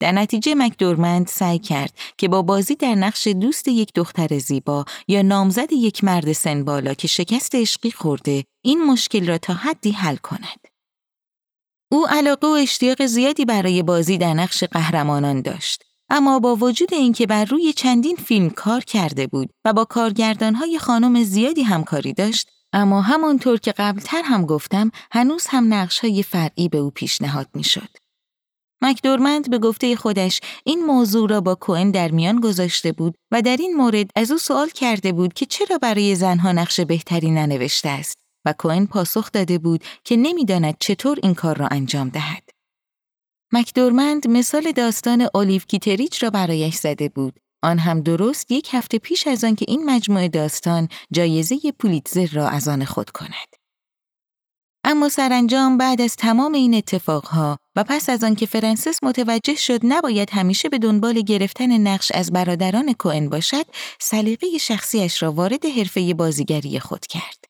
در 0.00 0.12
نتیجه 0.12 0.54
مکدورمند 0.54 1.26
سعی 1.26 1.58
کرد 1.58 1.92
که 2.18 2.28
با 2.28 2.42
بازی 2.42 2.74
در 2.74 2.94
نقش 2.94 3.26
دوست 3.26 3.68
یک 3.68 3.92
دختر 3.94 4.38
زیبا 4.38 4.84
یا 5.08 5.22
نامزد 5.22 5.72
یک 5.72 6.04
مرد 6.04 6.32
سن 6.32 6.64
بالا 6.64 6.94
که 6.94 7.08
شکست 7.08 7.54
عشقی 7.54 7.90
خورده 7.90 8.44
این 8.64 8.84
مشکل 8.84 9.26
را 9.26 9.38
تا 9.38 9.54
حدی 9.54 9.90
حل 9.90 10.16
کند. 10.16 10.68
او 11.92 12.06
علاقه 12.08 12.46
و 12.46 12.50
اشتیاق 12.50 13.06
زیادی 13.06 13.44
برای 13.44 13.82
بازی 13.82 14.18
در 14.18 14.34
نقش 14.34 14.64
قهرمانان 14.64 15.40
داشت. 15.42 15.89
اما 16.10 16.38
با 16.38 16.56
وجود 16.56 16.94
اینکه 16.94 17.26
بر 17.26 17.44
روی 17.44 17.72
چندین 17.72 18.16
فیلم 18.16 18.50
کار 18.50 18.80
کرده 18.80 19.26
بود 19.26 19.50
و 19.64 19.72
با 19.72 19.84
کارگردانهای 19.84 20.78
خانم 20.78 21.22
زیادی 21.22 21.62
همکاری 21.62 22.12
داشت 22.12 22.48
اما 22.72 23.00
همانطور 23.00 23.58
که 23.58 23.72
قبلتر 23.72 24.22
هم 24.24 24.46
گفتم 24.46 24.90
هنوز 25.12 25.46
هم 25.46 25.74
نقشهای 25.74 26.22
فرعی 26.22 26.68
به 26.68 26.78
او 26.78 26.90
پیشنهاد 26.90 27.48
می‌شد. 27.54 27.88
مکدورمند 28.82 29.50
به 29.50 29.58
گفته 29.58 29.96
خودش 29.96 30.40
این 30.64 30.84
موضوع 30.84 31.28
را 31.28 31.40
با 31.40 31.54
کوئن 31.54 31.90
در 31.90 32.10
میان 32.10 32.40
گذاشته 32.40 32.92
بود 32.92 33.14
و 33.30 33.42
در 33.42 33.56
این 33.56 33.76
مورد 33.76 34.10
از 34.16 34.30
او 34.30 34.38
سوال 34.38 34.68
کرده 34.68 35.12
بود 35.12 35.32
که 35.32 35.46
چرا 35.46 35.78
برای 35.78 36.14
زنها 36.14 36.52
نقش 36.52 36.80
بهتری 36.80 37.30
ننوشته 37.30 37.88
است 37.88 38.16
و 38.44 38.54
کوئن 38.58 38.86
پاسخ 38.86 39.32
داده 39.32 39.58
بود 39.58 39.84
که 40.04 40.16
نمی‌داند 40.16 40.76
چطور 40.80 41.18
این 41.22 41.34
کار 41.34 41.58
را 41.58 41.68
انجام 41.70 42.08
دهد. 42.08 42.59
مکدورمند 43.52 44.28
مثال 44.28 44.72
داستان 44.72 45.28
اولیو 45.34 45.60
کیتریچ 45.68 46.22
را 46.22 46.30
برایش 46.30 46.74
زده 46.74 47.08
بود. 47.08 47.40
آن 47.62 47.78
هم 47.78 48.00
درست 48.00 48.50
یک 48.50 48.68
هفته 48.72 48.98
پیش 48.98 49.26
از 49.26 49.44
آن 49.44 49.54
که 49.54 49.64
این 49.68 49.90
مجموعه 49.90 50.28
داستان 50.28 50.88
جایزه 51.12 51.56
پولیتزر 51.78 52.26
را 52.26 52.48
از 52.48 52.68
آن 52.68 52.84
خود 52.84 53.10
کند. 53.10 53.56
اما 54.84 55.08
سرانجام 55.08 55.78
بعد 55.78 56.00
از 56.00 56.16
تمام 56.16 56.52
این 56.52 56.74
اتفاقها 56.74 57.58
و 57.76 57.84
پس 57.84 58.10
از 58.10 58.24
آن 58.24 58.34
که 58.34 58.46
فرانسیس 58.46 59.04
متوجه 59.04 59.54
شد 59.54 59.80
نباید 59.82 60.30
همیشه 60.30 60.68
به 60.68 60.78
دنبال 60.78 61.20
گرفتن 61.20 61.78
نقش 61.78 62.12
از 62.14 62.32
برادران 62.32 62.92
کوئن 62.92 63.28
باشد، 63.28 63.64
سلیقه 64.00 64.58
شخصیش 64.58 65.22
را 65.22 65.32
وارد 65.32 65.66
حرفه 65.66 66.14
بازیگری 66.14 66.80
خود 66.80 67.06
کرد. 67.06 67.44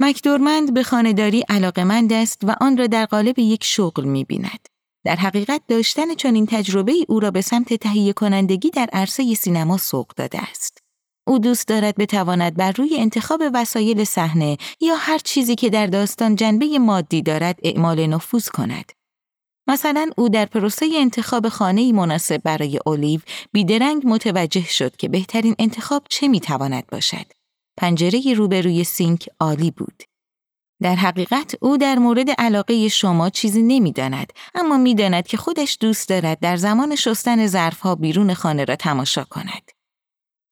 مکدورمند 0.00 0.74
به 0.74 0.82
خانهداری 0.82 1.44
علاقمند 1.48 2.12
است 2.12 2.40
و 2.44 2.56
آن 2.60 2.76
را 2.76 2.86
در 2.86 3.06
قالب 3.06 3.38
یک 3.38 3.64
شغل 3.64 4.04
می 4.04 4.24
بیند. 4.24 4.71
در 5.04 5.16
حقیقت 5.16 5.62
داشتن 5.68 6.14
چنین 6.14 6.46
تجربه 6.46 6.92
او 7.08 7.20
را 7.20 7.30
به 7.30 7.40
سمت 7.40 7.74
تهیه 7.74 8.12
کنندگی 8.12 8.70
در 8.70 8.88
عرصه 8.92 9.34
سینما 9.34 9.76
سوق 9.76 10.06
داده 10.16 10.40
است. 10.50 10.78
او 11.26 11.38
دوست 11.38 11.68
دارد 11.68 11.96
بتواند 11.96 12.56
بر 12.56 12.72
روی 12.72 12.96
انتخاب 12.98 13.42
وسایل 13.54 14.04
صحنه 14.04 14.56
یا 14.80 14.94
هر 14.94 15.18
چیزی 15.18 15.54
که 15.54 15.70
در 15.70 15.86
داستان 15.86 16.36
جنبه 16.36 16.78
مادی 16.78 17.22
دارد 17.22 17.58
اعمال 17.62 18.06
نفوذ 18.06 18.48
کند. 18.48 18.92
مثلا 19.66 20.10
او 20.16 20.28
در 20.28 20.46
پروسه 20.46 20.90
انتخاب 20.94 21.48
خانه 21.48 21.92
مناسب 21.92 22.42
برای 22.44 22.78
اولیو 22.86 23.20
بیدرنگ 23.52 24.02
متوجه 24.04 24.64
شد 24.64 24.96
که 24.96 25.08
بهترین 25.08 25.54
انتخاب 25.58 26.02
چه 26.10 26.28
می‌تواند 26.28 26.86
باشد. 26.86 27.26
پنجره 27.76 28.34
روبروی 28.34 28.84
سینک 28.84 29.28
عالی 29.40 29.70
بود. 29.70 30.02
در 30.82 30.94
حقیقت 30.94 31.54
او 31.60 31.76
در 31.76 31.98
مورد 31.98 32.30
علاقه 32.30 32.88
شما 32.88 33.30
چیزی 33.30 33.62
نمی‌داند 33.62 34.32
اما 34.54 34.78
می‌داند 34.78 35.26
که 35.26 35.36
خودش 35.36 35.78
دوست 35.80 36.08
دارد 36.08 36.40
در 36.40 36.56
زمان 36.56 36.96
شستن 36.96 37.46
ظرفها 37.46 37.94
بیرون 37.94 38.34
خانه 38.34 38.64
را 38.64 38.76
تماشا 38.76 39.24
کند. 39.24 39.70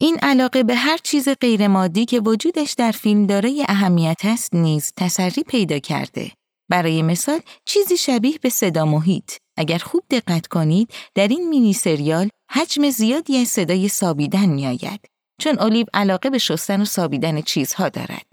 این 0.00 0.18
علاقه 0.22 0.62
به 0.62 0.74
هر 0.74 0.96
چیز 0.96 1.28
غیرمادی 1.28 2.04
که 2.04 2.20
وجودش 2.20 2.74
در 2.78 2.92
فیلم 2.92 3.26
دارای 3.26 3.64
اهمیت 3.68 4.20
است 4.24 4.54
نیز 4.54 4.92
تسری 4.96 5.42
پیدا 5.42 5.78
کرده. 5.78 6.30
برای 6.70 7.02
مثال 7.02 7.40
چیزی 7.64 7.96
شبیه 7.96 8.38
به 8.42 8.48
صدا 8.48 8.84
محیط. 8.84 9.32
اگر 9.56 9.78
خوب 9.78 10.02
دقت 10.10 10.46
کنید 10.46 10.92
در 11.14 11.28
این 11.28 11.48
مینی 11.48 11.72
سریال 11.72 12.28
حجم 12.50 12.90
زیادی 12.90 13.38
از 13.38 13.48
صدای 13.48 13.88
سابیدن 13.88 14.46
می 14.46 14.66
آید. 14.66 15.00
چون 15.40 15.58
اولیو 15.58 15.86
علاقه 15.94 16.30
به 16.30 16.38
شستن 16.38 16.80
و 16.80 16.84
سابیدن 16.84 17.40
چیزها 17.40 17.88
دارد. 17.88 18.29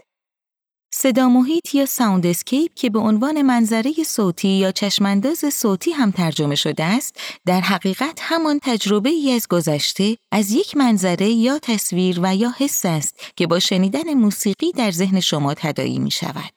صدا 1.00 1.28
محیط 1.28 1.74
یا 1.74 1.86
soundscape 1.86 2.74
که 2.74 2.90
به 2.90 2.98
عنوان 2.98 3.42
منظره 3.42 3.92
صوتی 4.06 4.48
یا 4.48 4.72
چشمانداز 4.72 5.44
صوتی 5.52 5.90
هم 5.90 6.10
ترجمه 6.10 6.54
شده 6.54 6.84
است، 6.84 7.16
در 7.46 7.60
حقیقت 7.60 8.18
همان 8.22 8.60
تجربه 8.62 9.08
ای 9.08 9.32
از 9.32 9.48
گذشته 9.48 10.16
از 10.32 10.52
یک 10.52 10.76
منظره 10.76 11.28
یا 11.28 11.58
تصویر 11.58 12.20
و 12.22 12.36
یا 12.36 12.54
حس 12.58 12.86
است 12.86 13.20
که 13.36 13.46
با 13.46 13.58
شنیدن 13.58 14.14
موسیقی 14.14 14.72
در 14.72 14.90
ذهن 14.90 15.20
شما 15.20 15.54
تداعی 15.54 15.98
می 15.98 16.10
شود. 16.10 16.52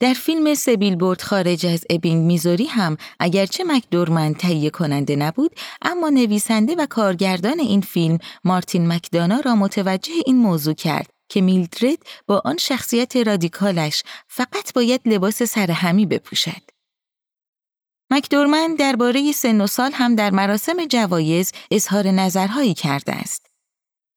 در 0.00 0.14
فیلم 0.14 0.54
سبیل 0.54 0.96
برد 0.96 1.22
خارج 1.22 1.66
از 1.66 1.84
ابینگ 1.90 2.26
میزوری 2.26 2.66
هم 2.66 2.96
اگرچه 3.20 3.64
مکدورمند 3.64 4.36
تهیه 4.36 4.70
کننده 4.70 5.16
نبود 5.16 5.50
اما 5.82 6.08
نویسنده 6.08 6.74
و 6.74 6.86
کارگردان 6.86 7.60
این 7.60 7.80
فیلم 7.80 8.18
مارتین 8.44 8.92
مکدانا 8.92 9.40
را 9.40 9.54
متوجه 9.54 10.12
این 10.26 10.36
موضوع 10.36 10.74
کرد 10.74 11.21
که 11.32 11.40
میلدرد 11.40 11.98
با 12.26 12.42
آن 12.44 12.56
شخصیت 12.56 13.16
رادیکالش 13.16 14.02
فقط 14.28 14.72
باید 14.74 15.00
لباس 15.06 15.42
سرهمی 15.42 16.06
بپوشد. 16.06 16.70
مکدورمن 18.10 18.74
درباره 18.74 19.32
سن 19.32 19.60
و 19.60 19.66
سال 19.66 19.92
هم 19.92 20.14
در 20.14 20.30
مراسم 20.30 20.84
جوایز 20.84 21.52
اظهار 21.70 22.06
نظرهایی 22.06 22.74
کرده 22.74 23.12
است. 23.12 23.46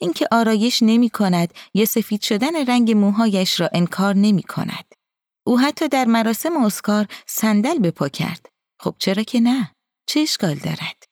اینکه 0.02 0.28
آرایش 0.32 0.84
نمی 0.84 1.10
کند 1.10 1.54
یا 1.74 1.86
سفید 1.86 2.22
شدن 2.22 2.66
رنگ 2.66 2.92
موهایش 2.92 3.60
را 3.60 3.70
انکار 3.74 4.14
نمی 4.16 4.44
کند. 4.44 4.96
او 5.48 5.60
حتی 5.60 5.88
در 5.88 6.06
مراسم 6.06 6.58
اسکار 6.58 7.08
صندل 7.28 7.80
به 7.80 7.92
پا 7.92 8.10
کرد. 8.10 8.46
خب 8.80 8.96
چرا 9.00 9.24
که 9.24 9.40
نه؟ 9.40 9.72
چه 10.08 10.20
اشکال 10.20 10.56
دارد؟ 10.56 11.05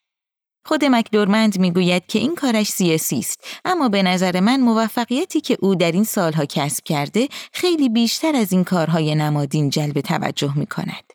خود 0.65 0.86
مکدورمند 0.86 1.60
می‌گوید 1.60 2.08
که 2.08 2.20
این 2.20 2.36
کارش 2.36 2.67
سیاسی 2.67 3.20
است. 3.20 3.43
اما 3.65 3.89
به 3.89 4.03
نظر 4.03 4.39
من 4.39 4.60
موفقیتی 4.60 5.41
که 5.41 5.58
او 5.60 5.75
در 5.75 5.91
این 5.91 6.03
سالها 6.03 6.46
کسب 6.46 6.84
کرده 6.84 7.29
خیلی 7.53 7.89
بیشتر 7.89 8.36
از 8.36 8.51
این 8.51 8.63
کارهای 8.63 9.15
نمادین 9.15 9.70
جلب 9.70 10.01
توجه 10.01 10.58
می 10.58 10.65
کند. 10.65 11.13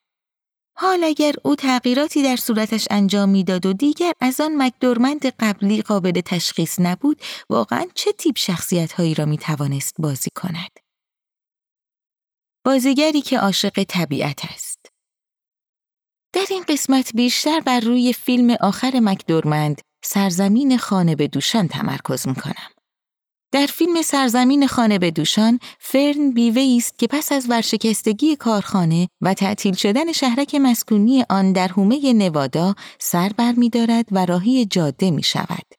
حال 0.76 1.04
اگر 1.04 1.32
او 1.44 1.54
تغییراتی 1.54 2.22
در 2.22 2.36
صورتش 2.36 2.86
انجام 2.90 3.28
می‌داد 3.28 3.66
و 3.66 3.72
دیگر 3.72 4.12
از 4.20 4.40
آن 4.40 4.62
مکدورمند 4.62 5.26
قبلی 5.26 5.82
قابل 5.82 6.20
تشخیص 6.20 6.80
نبود 6.80 7.20
واقعا 7.50 7.86
چه 7.94 8.12
تیپ 8.12 8.38
شخصیت 8.38 8.92
هایی 8.92 9.14
را 9.14 9.24
می 9.24 9.38
توانست 9.38 9.94
بازی 9.98 10.30
کند؟ 10.34 10.70
بازیگری 12.64 13.22
که 13.22 13.38
عاشق 13.38 13.84
طبیعت 13.88 14.44
است. 14.44 14.77
در 16.32 16.44
این 16.50 16.64
قسمت 16.68 17.10
بیشتر 17.14 17.60
بر 17.60 17.80
روی 17.80 18.12
فیلم 18.12 18.56
آخر 18.60 19.00
مکدورمند 19.02 19.80
سرزمین 20.04 20.78
خانه 20.78 21.16
به 21.16 21.28
دوشان 21.28 21.68
تمرکز 21.68 22.28
می 22.28 22.34
کنم. 22.34 22.70
در 23.52 23.66
فیلم 23.66 24.02
سرزمین 24.02 24.66
خانه 24.66 24.98
به 24.98 25.10
دوشان، 25.10 25.58
فرن 25.80 26.30
بیوه 26.30 26.74
است 26.76 26.98
که 26.98 27.06
پس 27.06 27.32
از 27.32 27.50
ورشکستگی 27.50 28.36
کارخانه 28.36 29.08
و 29.20 29.34
تعطیل 29.34 29.74
شدن 29.74 30.12
شهرک 30.12 30.54
مسکونی 30.54 31.24
آن 31.30 31.52
در 31.52 31.68
حومه 31.68 32.12
نوادا 32.12 32.74
سر 32.98 33.32
بر 33.36 33.52
می 33.52 33.70
دارد 33.70 34.06
و 34.12 34.26
راهی 34.26 34.66
جاده 34.66 35.10
می 35.10 35.22
شود. 35.22 35.77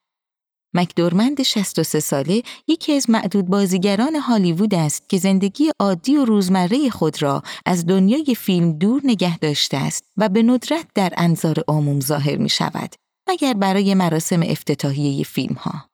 مکدورمند 0.74 1.44
63 1.44 2.00
ساله 2.00 2.44
یکی 2.68 2.94
از 2.94 3.10
معدود 3.10 3.46
بازیگران 3.46 4.16
هالیوود 4.16 4.76
است 4.76 5.10
که 5.10 5.18
زندگی 5.18 5.72
عادی 5.80 6.18
و 6.18 6.26
روزمره 6.26 6.90
خود 6.90 7.22
را 7.22 7.44
از 7.66 7.86
دنیای 7.86 8.36
فیلم 8.36 8.72
دور 8.72 9.02
نگه 9.04 9.38
داشته 9.38 9.78
است 9.78 10.04
و 10.18 10.30
به 10.30 10.44
ندرت 10.44 10.86
در 10.96 11.14
انظار 11.18 11.64
عموم 11.68 12.00
ظاهر 12.00 12.36
می 12.36 12.50
شود 12.50 12.96
مگر 13.30 13.54
برای 13.54 13.94
مراسم 13.94 14.42
افتتاحیه 14.44 15.24
فیلم 15.24 15.56
ها. 15.56 15.90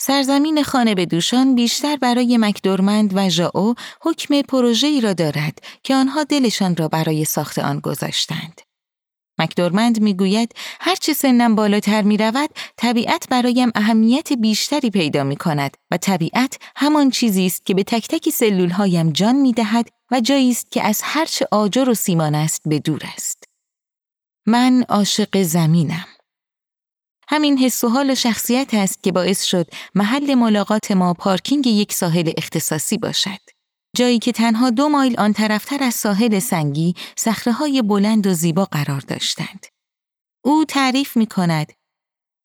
سرزمین 0.00 0.62
خانه 0.62 0.94
به 0.94 1.06
دوشان 1.06 1.54
بیشتر 1.54 1.96
برای 1.96 2.38
مکدورمند 2.38 3.12
و 3.14 3.28
ژائو 3.28 3.74
حکم 4.02 4.42
پروژه‌ای 4.42 5.00
را 5.00 5.12
دارد 5.12 5.58
که 5.82 5.94
آنها 5.94 6.24
دلشان 6.24 6.76
را 6.76 6.88
برای 6.88 7.24
ساخت 7.24 7.58
آن 7.58 7.80
گذاشتند. 7.80 8.60
مکدورمند 9.38 10.00
می‌گوید 10.00 10.52
هرچه 10.80 11.12
سنم 11.12 11.54
بالاتر 11.54 12.02
می 12.02 12.16
رود 12.16 12.50
طبیعت 12.76 13.28
برایم 13.30 13.70
اهمیت 13.74 14.32
بیشتری 14.32 14.90
پیدا 14.90 15.24
می 15.24 15.36
کند 15.36 15.76
و 15.90 15.96
طبیعت 15.96 16.58
همان 16.76 17.10
چیزی 17.10 17.46
است 17.46 17.66
که 17.66 17.74
به 17.74 17.82
تک 17.82 18.08
تک 18.08 18.30
سلول 18.30 18.70
هایم 18.70 19.10
جان 19.10 19.36
می 19.36 19.52
دهد 19.52 19.88
و 20.10 20.20
جایی 20.20 20.50
است 20.50 20.70
که 20.70 20.82
از 20.82 21.00
هرچه 21.04 21.46
آجر 21.50 21.88
و 21.88 21.94
سیمان 21.94 22.34
است 22.34 22.62
به 22.66 22.78
دور 22.78 23.02
است. 23.14 23.44
من 24.46 24.84
عاشق 24.88 25.42
زمینم. 25.42 26.06
همین 27.28 27.58
حس 27.58 27.84
و 27.84 27.88
حال 27.88 28.14
شخصیت 28.14 28.74
است 28.74 29.02
که 29.02 29.12
باعث 29.12 29.44
شد 29.44 29.66
محل 29.94 30.34
ملاقات 30.34 30.90
ما 30.90 31.14
پارکینگ 31.14 31.66
یک 31.66 31.92
ساحل 31.92 32.32
اختصاصی 32.36 32.98
باشد. 32.98 33.53
جایی 33.94 34.18
که 34.18 34.32
تنها 34.32 34.70
دو 34.70 34.88
مایل 34.88 35.20
آن 35.20 35.32
طرفتر 35.32 35.84
از 35.84 35.94
ساحل 35.94 36.38
سنگی 36.38 36.94
های 37.46 37.82
بلند 37.82 38.26
و 38.26 38.34
زیبا 38.34 38.64
قرار 38.64 39.00
داشتند. 39.00 39.66
او 40.44 40.64
تعریف 40.64 41.16
می 41.16 41.26
کند 41.26 41.72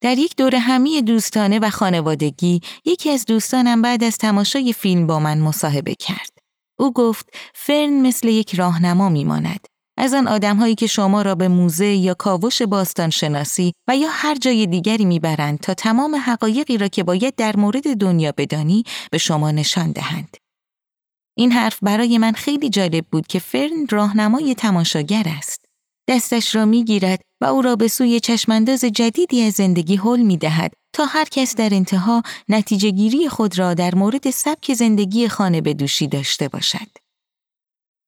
در 0.02 0.18
یک 0.18 0.36
دور 0.36 0.54
همی 0.54 1.02
دوستانه 1.02 1.58
و 1.58 1.70
خانوادگی 1.70 2.60
یکی 2.84 3.10
از 3.10 3.24
دوستانم 3.24 3.82
بعد 3.82 4.04
از 4.04 4.18
تماشای 4.18 4.72
فیلم 4.72 5.06
با 5.06 5.20
من 5.20 5.38
مصاحبه 5.38 5.94
کرد. 5.94 6.38
او 6.78 6.92
گفت 6.92 7.28
فرن 7.54 8.00
مثل 8.00 8.28
یک 8.28 8.54
راهنما 8.54 9.08
میماند. 9.08 9.66
از 9.98 10.14
آن 10.14 10.28
آدمهایی 10.28 10.74
که 10.74 10.86
شما 10.86 11.22
را 11.22 11.34
به 11.34 11.48
موزه 11.48 11.86
یا 11.86 12.14
کاوش 12.14 12.62
باستان 12.62 13.10
شناسی 13.10 13.72
و 13.88 13.96
یا 13.96 14.08
هر 14.10 14.34
جای 14.34 14.66
دیگری 14.66 15.04
می‌برند 15.04 15.58
تا 15.58 15.74
تمام 15.74 16.16
حقایقی 16.16 16.78
را 16.78 16.88
که 16.88 17.02
باید 17.02 17.34
در 17.34 17.56
مورد 17.56 17.96
دنیا 17.96 18.32
بدانی 18.36 18.84
به 19.10 19.18
شما 19.18 19.50
نشان 19.50 19.92
دهند. 19.92 20.36
این 21.40 21.52
حرف 21.52 21.78
برای 21.82 22.18
من 22.18 22.32
خیلی 22.32 22.70
جالب 22.70 23.06
بود 23.12 23.26
که 23.26 23.38
فرن 23.38 23.86
راهنمای 23.90 24.54
تماشاگر 24.54 25.24
است. 25.26 25.64
دستش 26.08 26.54
را 26.54 26.64
می 26.64 26.84
گیرد 26.84 27.20
و 27.40 27.44
او 27.44 27.62
را 27.62 27.76
به 27.76 27.88
سوی 27.88 28.20
چشمانداز 28.20 28.80
جدیدی 28.80 29.42
از 29.42 29.52
زندگی 29.52 29.96
حل 29.96 30.20
می 30.20 30.36
دهد 30.36 30.72
تا 30.92 31.04
هر 31.04 31.24
کس 31.24 31.56
در 31.56 31.74
انتها 31.74 32.22
نتیجه 32.48 32.90
گیری 32.90 33.28
خود 33.28 33.58
را 33.58 33.74
در 33.74 33.94
مورد 33.94 34.30
سبک 34.30 34.74
زندگی 34.74 35.28
خانه 35.28 35.60
به 35.60 35.74
دوشی 35.74 36.06
داشته 36.06 36.48
باشد. 36.48 36.88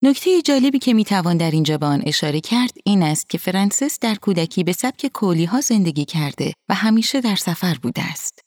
نکته 0.03 0.42
جالبی 0.42 0.79
که 0.79 0.95
می 0.95 1.05
توان 1.05 1.37
در 1.37 1.51
اینجا 1.51 1.79
به 1.79 1.87
آن 1.87 2.03
اشاره 2.07 2.40
کرد 2.40 2.73
این 2.85 3.03
است 3.03 3.31
که 3.31 3.38
فرانسیس 3.38 3.99
در 4.01 4.14
کودکی 4.14 4.64
به 4.64 4.73
سبک 4.73 5.07
کولی 5.07 5.45
ها 5.45 5.61
زندگی 5.61 6.05
کرده 6.05 6.53
و 6.68 6.75
همیشه 6.75 7.21
در 7.21 7.37
سفر 7.37 7.79
بوده 7.83 8.03
است. 8.03 8.41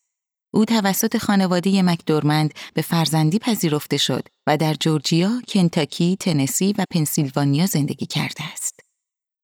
او 0.56 0.66
توسط 0.66 1.18
خانواده 1.18 1.82
مکدورمند 1.82 2.54
به 2.74 2.82
فرزندی 2.82 3.40
پذیرفته 3.40 3.98
شد 3.98 4.28
و 4.48 4.58
در 4.58 4.74
جورجیا، 4.74 5.42
کنتاکی، 5.48 6.18
تنسی 6.20 6.76
و 6.78 6.86
پنسیلوانیا 6.92 7.66
زندگی 7.66 8.06
کرده 8.06 8.44
است. 8.54 8.80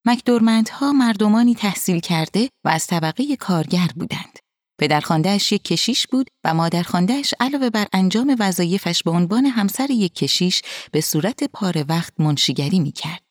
مکدورمندها 0.05 0.91
مردمانی 0.93 1.55
تحصیل 1.55 1.99
کرده 1.99 2.49
و 2.65 2.69
از 2.69 2.87
طبقه 2.87 3.35
کارگر 3.35 3.87
بودند. 3.95 4.39
پدرخواندهش 4.79 5.51
یک 5.51 5.63
کشیش 5.63 6.07
بود 6.07 6.27
و 6.43 6.53
مادرخواندهش 6.53 7.33
علاوه 7.39 7.69
بر 7.69 7.87
انجام 7.93 8.35
وظایفش 8.39 9.03
به 9.03 9.11
عنوان 9.11 9.45
همسر 9.45 9.91
یک 9.91 10.15
کشیش 10.15 10.61
به 10.91 11.01
صورت 11.01 11.43
پاره 11.43 11.85
وقت 11.89 12.13
منشیگری 12.19 12.79
می 12.79 12.91
کرد. 12.91 13.30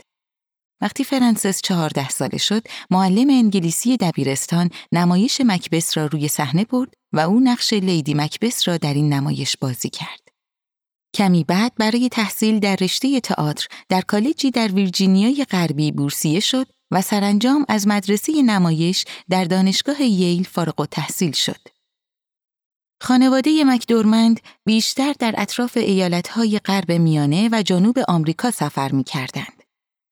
وقتی 0.80 1.04
فرانسس 1.04 1.60
چهارده 1.62 2.08
ساله 2.08 2.38
شد، 2.38 2.62
معلم 2.90 3.30
انگلیسی 3.30 3.96
دبیرستان 3.96 4.70
نمایش 4.92 5.40
مکبس 5.40 5.96
را 5.96 6.06
روی 6.06 6.28
صحنه 6.28 6.64
برد 6.64 6.94
و 7.12 7.20
او 7.20 7.40
نقش 7.40 7.72
لیدی 7.72 8.14
مکبس 8.14 8.68
را 8.68 8.76
در 8.76 8.94
این 8.94 9.12
نمایش 9.12 9.56
بازی 9.56 9.90
کرد. 9.90 10.20
کمی 11.14 11.44
بعد 11.44 11.72
برای 11.76 12.08
تحصیل 12.08 12.58
در 12.58 12.76
رشته 12.76 13.20
تئاتر 13.20 13.66
در 13.88 14.00
کالجی 14.00 14.50
در 14.50 14.68
ویرجینیای 14.68 15.46
غربی 15.50 15.92
بورسیه 15.92 16.40
شد 16.40 16.66
و 16.90 17.02
سرانجام 17.02 17.64
از 17.68 17.88
مدرسه 17.88 18.42
نمایش 18.42 19.04
در 19.28 19.44
دانشگاه 19.44 20.02
ییل 20.02 20.42
فارغ 20.42 20.88
تحصیل 20.90 21.32
شد. 21.32 21.60
خانواده 23.02 23.64
مکدورمند 23.64 24.40
بیشتر 24.66 25.14
در 25.18 25.34
اطراف 25.38 25.76
ایالتهای 25.76 26.58
غرب 26.58 26.92
میانه 26.92 27.48
و 27.52 27.62
جنوب 27.62 27.98
آمریکا 28.08 28.50
سفر 28.50 28.92
می 28.92 29.04
کردند. 29.04 29.59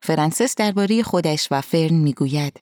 فرانسس 0.02 0.54
درباره 0.54 1.02
خودش 1.02 1.48
و 1.50 1.60
فرن 1.60 1.94
می‌گوید 1.94 2.60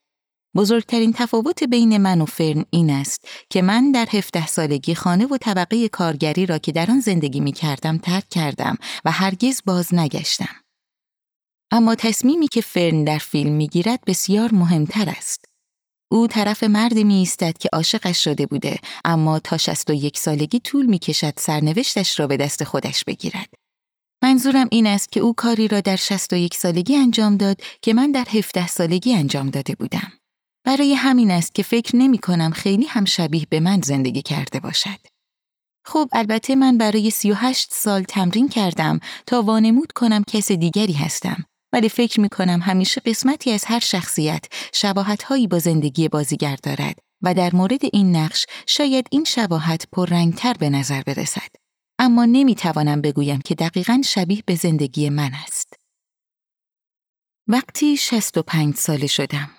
بزرگترین 0.57 1.12
تفاوت 1.12 1.64
بین 1.64 1.96
من 1.96 2.20
و 2.20 2.25
فرن 2.25 2.64
این 2.70 2.90
است 2.90 3.29
که 3.51 3.62
من 3.62 3.92
در 3.92 4.07
17 4.11 4.46
سالگی 4.46 4.94
خانه 4.94 5.27
و 5.27 5.37
طبقه 5.37 5.88
کارگری 5.88 6.46
را 6.46 6.59
که 6.59 6.72
در 6.72 6.90
آن 6.90 7.01
زندگی 7.01 7.40
می 7.40 7.53
کردم 7.53 7.99
ترک 7.99 8.29
کردم 8.29 8.77
و 9.05 9.11
هرگز 9.11 9.62
باز 9.66 9.94
نگشتم. 9.94 10.55
اما 11.70 11.94
تصمیمی 11.94 12.49
که 12.49 12.61
فرن 12.61 13.05
در 13.05 13.18
فیلم 13.18 13.53
می 13.53 13.68
گیرد 13.68 14.01
بسیار 14.07 14.55
مهمتر 14.55 15.09
است. 15.18 15.44
او 16.11 16.27
طرف 16.27 16.62
مردی 16.62 17.05
می 17.05 17.14
ایستد 17.14 17.59
که 17.59 17.68
عاشقش 17.72 18.25
شده 18.25 18.46
بوده 18.46 18.79
اما 19.05 19.38
تا 19.38 19.57
61 19.57 20.18
سالگی 20.18 20.61
طول 20.61 20.87
می 20.87 20.99
کشد 20.99 21.35
سرنوشتش 21.37 22.20
را 22.20 22.27
به 22.27 22.37
دست 22.37 22.64
خودش 22.64 23.05
بگیرد. 23.05 23.65
منظورم 24.22 24.68
این 24.70 24.87
است 24.87 25.12
که 25.12 25.20
او 25.20 25.35
کاری 25.35 25.68
را 25.68 25.81
در 25.81 25.96
61 25.96 26.55
سالگی 26.55 26.96
انجام 26.96 27.37
داد 27.37 27.61
که 27.83 27.94
من 27.94 28.12
در 28.12 28.26
17 28.31 28.66
سالگی 28.66 29.14
انجام 29.14 29.50
داده 29.50 29.74
بودم. 29.74 30.12
برای 30.64 30.94
همین 30.94 31.31
است 31.31 31.55
که 31.55 31.62
فکر 31.62 31.96
نمی 31.96 32.18
کنم 32.18 32.50
خیلی 32.50 32.85
هم 32.85 33.05
شبیه 33.05 33.46
به 33.50 33.61
من 33.61 33.81
زندگی 33.81 34.22
کرده 34.22 34.61
باشد. 34.61 34.98
خب 35.85 36.09
البته 36.12 36.55
من 36.55 36.79
برای 36.79 37.11
38 37.11 37.68
سال 37.72 38.02
تمرین 38.02 38.48
کردم 38.48 39.00
تا 39.26 39.42
وانمود 39.42 39.92
کنم 39.92 40.24
کس 40.24 40.52
دیگری 40.52 40.92
هستم 40.92 41.44
ولی 41.72 41.88
فکر 41.88 42.20
می 42.20 42.29
کنم 42.29 42.61
همیشه 42.62 43.00
قسمتی 43.00 43.52
از 43.52 43.64
هر 43.64 43.81
شخصیت 43.81 44.44
شباهت 44.72 45.22
هایی 45.22 45.46
با 45.46 45.59
زندگی 45.59 46.09
بازیگر 46.09 46.57
دارد 46.62 46.98
و 47.22 47.35
در 47.35 47.55
مورد 47.55 47.81
این 47.92 48.16
نقش 48.16 48.46
شاید 48.66 49.07
این 49.11 49.24
شباهت 49.24 49.87
پررنگتر 49.92 50.52
به 50.52 50.70
نظر 50.70 51.02
برسد. 51.02 51.65
اما 51.98 52.24
نمی 52.24 52.54
توانم 52.54 53.00
بگویم 53.00 53.40
که 53.40 53.54
دقیقا 53.54 54.02
شبیه 54.04 54.42
به 54.46 54.54
زندگی 54.54 55.11
من 55.11 55.30
است. 55.35 55.72
وقتی 57.48 57.96
65 57.96 58.74
ساله 58.74 59.06
شدم 59.06 59.50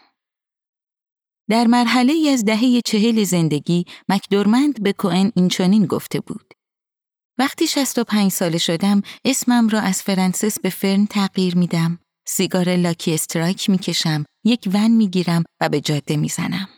در 1.49 1.67
مرحله 1.67 2.13
ای 2.13 2.29
از 2.29 2.45
دهه 2.45 2.81
چهل 2.85 3.23
زندگی 3.23 3.85
مکدورمند 4.09 4.83
به 4.83 4.93
کوئن 4.93 5.31
اینچنین 5.35 5.85
گفته 5.85 6.19
بود. 6.19 6.53
وقتی 7.37 7.67
65 7.67 8.31
ساله 8.31 8.57
شدم 8.57 9.01
اسمم 9.25 9.69
را 9.69 9.79
از 9.79 10.03
فرانسیس 10.03 10.59
به 10.59 10.69
فرن 10.69 11.05
تغییر 11.05 11.57
میدم. 11.57 11.99
سیگار 12.27 12.75
لاکی 12.75 13.13
استرایک 13.13 13.69
می‌کشم، 13.69 14.25
یک 14.45 14.69
ون 14.73 14.91
می‌گیرم 14.91 15.43
و 15.61 15.69
به 15.69 15.81
جاده 15.81 16.17
می‌زنم. 16.17 16.69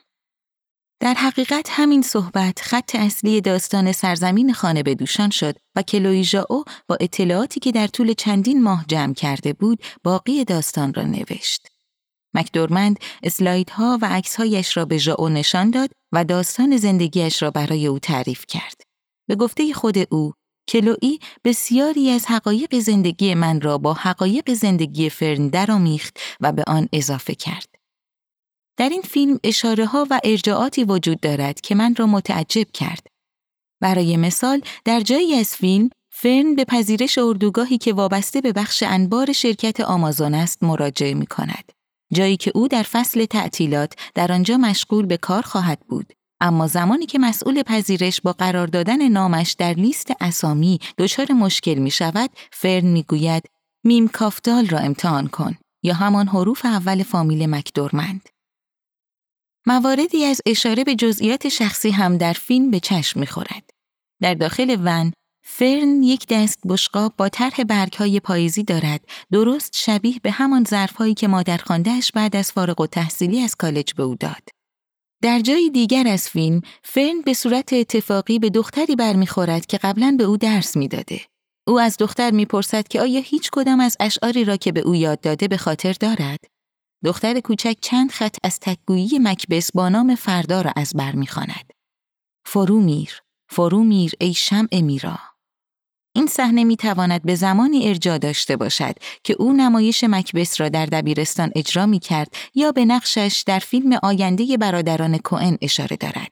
در 1.02 1.14
حقیقت 1.14 1.68
همین 1.70 2.02
صحبت 2.02 2.62
خط 2.62 2.96
اصلی 2.96 3.42
داستان 3.42 3.92
سرزمین 3.92 4.54
خانه 4.54 4.84
به 4.84 4.96
دوشان 4.96 5.30
شد 5.30 5.56
و 5.76 5.82
کلوی 5.82 6.24
ژائو 6.24 6.64
با 6.88 6.98
اطلاعاتی 7.02 7.60
که 7.60 7.72
در 7.72 7.88
طول 7.88 8.14
چندین 8.14 8.64
ماه 8.64 8.86
جمع 8.88 9.14
کرده 9.14 9.54
بود 9.54 9.84
باقی 10.04 10.46
داستان 10.46 10.94
را 10.94 11.04
نوشت. 11.04 11.68
مکدورمند 12.34 13.00
اسلایدها 13.24 14.00
و 14.02 14.06
عکسهایش 14.06 14.78
را 14.78 14.86
به 14.86 14.98
ژائو 14.98 15.30
نشان 15.30 15.72
داد 15.72 15.90
و 16.12 16.24
داستان 16.24 16.78
زندگیش 16.78 17.42
را 17.42 17.52
برای 17.52 17.88
او 17.88 18.00
تعریف 18.00 18.46
کرد. 18.48 18.82
به 19.28 19.36
گفته 19.36 19.74
خود 19.74 19.98
او، 20.14 20.34
کلوئی 20.70 21.20
بسیاری 21.44 22.10
از 22.10 22.26
حقایق 22.26 22.80
زندگی 22.80 23.34
من 23.34 23.62
را 23.62 23.78
با 23.78 23.94
حقایق 23.94 24.54
زندگی 24.54 25.10
فرن 25.10 25.48
درآمیخت 25.48 26.20
و 26.40 26.52
به 26.52 26.64
آن 26.68 26.90
اضافه 26.94 27.36
کرد. 27.36 27.79
در 28.80 28.89
این 28.89 29.02
فیلم 29.02 29.39
اشاره 29.44 29.86
ها 29.86 30.08
و 30.10 30.20
ارجاعاتی 30.24 30.84
وجود 30.84 31.20
دارد 31.20 31.62
که 31.62 31.76
من 31.76 31.96
را 31.96 32.08
متعجب 32.08 32.68
کرد. 32.74 33.08
برای 33.82 34.18
مثال 34.18 34.62
در 34.86 35.02
جایی 35.02 35.36
از 35.36 35.56
فیلم 35.56 35.89
فرن 36.10 36.56
به 36.56 36.65
پذیرش 36.65 37.18
اردوگاهی 37.18 37.78
که 37.78 37.94
وابسته 37.94 38.42
به 38.42 38.54
بخش 38.54 38.84
انبار 38.88 39.32
شرکت 39.32 39.82
آمازون 39.82 40.34
است 40.34 40.63
مراجعه 40.63 41.13
می 41.13 41.26
کند. 41.26 41.72
جایی 42.13 42.38
که 42.38 42.52
او 42.56 42.68
در 42.68 42.84
فصل 42.84 43.26
تعطیلات 43.26 43.94
در 44.15 44.32
آنجا 44.32 44.58
مشغول 44.58 45.06
به 45.06 45.18
کار 45.18 45.42
خواهد 45.42 45.80
بود. 45.80 46.13
اما 46.42 46.68
زمانی 46.68 47.06
که 47.06 47.20
مسئول 47.20 47.63
پذیرش 47.63 48.22
با 48.22 48.34
قرار 48.34 48.68
دادن 48.68 49.08
نامش 49.08 49.52
در 49.52 49.74
لیست 49.74 50.12
اسامی 50.22 50.80
دچار 50.98 51.32
مشکل 51.32 51.76
می 51.76 51.92
شود، 51.92 52.30
فرن 52.52 52.86
می 52.86 53.04
گوید 53.04 53.44
میم 53.84 54.08
کافتال 54.08 54.68
را 54.68 54.80
امتحان 54.80 55.28
کن 55.28 55.56
یا 55.84 55.94
همان 55.94 56.28
حروف 56.28 56.65
اول 56.65 57.04
فامیل 57.04 57.50
مکدورمند. 57.50 58.30
مواردی 59.70 60.26
از 60.26 60.42
اشاره 60.46 60.84
به 60.84 60.96
جزئیات 60.96 61.50
شخصی 61.50 61.92
هم 61.92 62.18
در 62.18 62.34
فیلم 62.34 62.72
به 62.72 62.80
چشم 62.80 63.20
می‌خورد. 63.20 63.70
در 64.22 64.34
داخل 64.34 64.78
ون، 64.84 65.14
فرن 65.46 66.04
یک 66.04 66.28
دست 66.30 66.60
بشقاب 66.68 67.14
با 67.18 67.30
طرح 67.30 67.64
برگهای 67.64 68.20
پاییزی 68.20 68.64
دارد 68.64 69.02
درست 69.32 69.72
شبیه 69.76 70.20
به 70.24 70.32
همان 70.32 70.64
ظرفهایی 70.64 71.14
که 71.14 71.28
مادر 71.28 71.58
خوانده‌ش 71.58 72.12
بعد 72.12 72.36
از 72.36 72.52
فارغ 72.52 72.82
التحصیلی 72.82 73.42
از 73.42 73.56
کالج 73.56 73.94
به 73.94 74.04
او 74.04 74.16
داد. 74.16 74.50
در 75.24 75.40
جای 75.40 75.70
دیگر 75.70 76.08
از 76.08 76.30
فیلم، 76.30 76.62
فرن 76.84 77.22
به 77.22 77.34
صورت 77.34 77.74
اتفاقی 77.74 78.40
به 78.40 78.50
دختری 78.50 78.96
برمیخورد 78.96 79.66
که 79.66 79.78
قبلا 79.78 80.16
به 80.18 80.24
او 80.24 80.38
درس 80.38 80.78
می‌داده. 80.78 81.22
او 81.68 81.80
از 81.80 81.98
دختر 82.00 82.32
می‌پرسد 82.32 82.88
که 82.88 83.02
آیا 83.02 83.22
هیچ 83.22 83.50
کدام 83.52 83.80
از 83.80 83.98
اشعاری 84.00 84.46
را 84.46 84.58
که 84.58 84.72
به 84.72 84.80
او 84.80 84.96
یاد 84.96 85.22
داده 85.22 85.48
به 85.48 85.58
خاطر 85.58 85.94
دارد؟ 85.94 86.40
دختر 87.06 87.40
کوچک 87.40 87.76
چند 87.82 88.12
خط 88.12 88.38
از 88.44 88.60
تکگویی 88.60 89.20
مکبس 89.20 89.72
با 89.72 89.90
نام 89.90 90.16
فردا 90.16 90.62
را 90.62 90.72
از 90.76 90.94
بر 90.96 91.16
می‌خواند. 91.16 91.74
فرو 92.46 92.80
میر، 92.80 93.22
فرو 93.50 93.84
میر 93.84 94.12
ای 94.20 94.34
شمع 94.34 94.82
میرا. 94.82 95.20
این 96.16 96.28
صحنه 96.28 96.64
می 96.64 96.76
تواند 96.76 97.24
به 97.24 97.36
زمانی 97.36 97.88
ارجا 97.88 98.18
داشته 98.18 98.56
باشد 98.56 98.96
که 99.24 99.36
او 99.40 99.54
نمایش 99.54 100.04
مکبس 100.04 100.62
را 100.62 100.70
در 100.70 100.86
دبیرستان 100.86 101.52
اجرا 101.56 101.86
می 101.86 102.00
کرد 102.00 102.34
یا 102.56 102.72
به 102.72 102.86
نقشش 102.86 103.44
در 103.48 103.60
فیلم 103.60 104.00
آینده 104.04 104.58
برادران 104.58 105.18
کوئن 105.18 105.58
اشاره 105.62 105.98
دارد. 105.98 106.32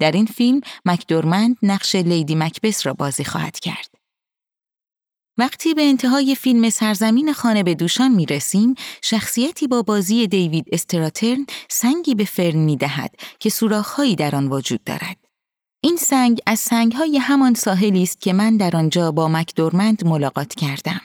در 0.00 0.12
این 0.12 0.26
فیلم 0.26 0.60
مکدورمند 0.84 1.56
نقش 1.62 1.94
لیدی 1.94 2.34
مکبس 2.34 2.86
را 2.86 2.94
بازی 2.94 3.24
خواهد 3.24 3.60
کرد. 3.60 3.93
وقتی 5.38 5.74
به 5.74 5.82
انتهای 5.82 6.34
فیلم 6.34 6.70
سرزمین 6.70 7.32
خانه 7.32 7.62
به 7.62 7.74
دوشان 7.74 8.12
می 8.12 8.26
رسیم، 8.26 8.74
شخصیتی 9.02 9.66
با 9.66 9.82
بازی 9.82 10.26
دیوید 10.26 10.66
استراترن 10.72 11.46
سنگی 11.68 12.14
به 12.14 12.24
فرن 12.24 12.58
می 12.58 12.76
دهد 12.76 13.14
که 13.40 13.50
سوراخهایی 13.50 14.16
در 14.16 14.36
آن 14.36 14.48
وجود 14.48 14.84
دارد. 14.84 15.16
این 15.80 15.96
سنگ 15.96 16.40
از 16.46 16.60
سنگهای 16.60 17.18
همان 17.18 17.54
ساحلی 17.54 18.02
است 18.02 18.20
که 18.20 18.32
من 18.32 18.56
در 18.56 18.76
آنجا 18.76 19.12
با 19.12 19.28
مکدورمند 19.28 20.06
ملاقات 20.06 20.54
کردم. 20.54 21.00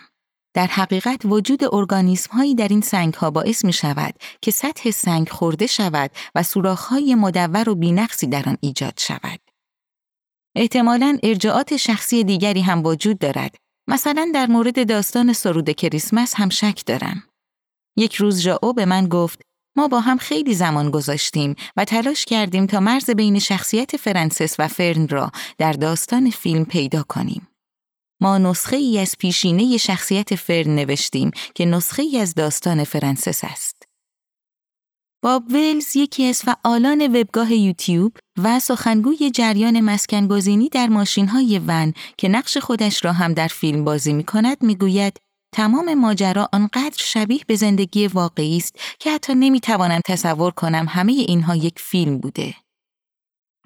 در 0.53 0.67
حقیقت 0.67 1.21
وجود 1.25 1.75
ارگانیسم 1.75 2.31
هایی 2.31 2.55
در 2.55 2.67
این 2.67 2.81
سنگ 2.81 3.13
ها 3.13 3.31
باعث 3.31 3.65
می 3.65 3.73
شود 3.73 4.13
که 4.41 4.51
سطح 4.51 4.91
سنگ 4.91 5.29
خورده 5.29 5.67
شود 5.67 6.11
و 6.35 6.43
سوراخهای 6.43 7.15
مدور 7.15 7.69
و 7.69 7.75
بینقصی 7.75 8.27
در 8.27 8.43
آن 8.49 8.57
ایجاد 8.61 8.93
شود. 8.97 9.39
احتمالاً 10.55 11.17
ارجاعات 11.23 11.77
شخصی 11.77 12.23
دیگری 12.23 12.61
هم 12.61 12.85
وجود 12.85 13.19
دارد 13.19 13.55
مثلا 13.89 14.31
در 14.33 14.47
مورد 14.47 14.87
داستان 14.87 15.33
سرود 15.33 15.69
کریسمس 15.69 16.33
هم 16.35 16.49
شک 16.49 16.81
دارم. 16.85 17.23
یک 17.97 18.15
روز 18.15 18.41
ژائو 18.41 18.73
به 18.73 18.85
من 18.85 19.07
گفت 19.07 19.41
ما 19.77 19.87
با 19.87 19.99
هم 19.99 20.17
خیلی 20.17 20.53
زمان 20.53 20.91
گذاشتیم 20.91 21.55
و 21.77 21.85
تلاش 21.85 22.25
کردیم 22.25 22.65
تا 22.65 22.79
مرز 22.79 23.09
بین 23.09 23.39
شخصیت 23.39 23.97
فرانسیس 23.97 24.55
و 24.59 24.67
فرن 24.67 25.07
را 25.07 25.31
در 25.57 25.73
داستان 25.73 26.29
فیلم 26.29 26.65
پیدا 26.65 27.03
کنیم. 27.03 27.47
ما 28.21 28.37
نسخه 28.37 28.75
ای 28.75 28.99
از 28.99 29.15
پیشینه 29.19 29.77
شخصیت 29.77 30.35
فرن 30.35 30.75
نوشتیم 30.75 31.31
که 31.55 31.65
نسخه 31.65 32.03
ای 32.03 32.19
از 32.19 32.35
داستان 32.35 32.83
فرانسیس 32.83 33.43
است. 33.43 33.78
باب 35.23 35.43
ویلز 35.51 35.95
یکی 35.95 36.25
از 36.25 36.41
فعالان 36.41 37.01
وبگاه 37.15 37.53
یوتیوب 37.53 38.17
و 38.43 38.59
سخنگوی 38.59 39.31
جریان 39.31 39.81
مسکنگزینی 39.81 40.69
در 40.69 40.87
های 41.31 41.61
ون 41.67 41.93
که 42.17 42.29
نقش 42.29 42.57
خودش 42.57 43.05
را 43.05 43.13
هم 43.13 43.33
در 43.33 43.47
فیلم 43.47 43.83
بازی 43.83 44.13
می 44.13 44.23
کند 44.23 44.63
می 44.63 44.75
گوید 44.75 45.17
تمام 45.55 45.93
ماجرا 45.93 46.49
آنقدر 46.53 46.97
شبیه 46.97 47.39
به 47.47 47.55
زندگی 47.55 48.07
واقعی 48.07 48.57
است 48.57 48.75
که 48.99 49.11
حتی 49.11 49.35
نمی 49.35 49.59
توانم 49.59 50.01
تصور 50.05 50.51
کنم 50.51 50.85
همه 50.89 51.11
اینها 51.11 51.55
یک 51.55 51.79
فیلم 51.79 52.17
بوده. 52.17 52.55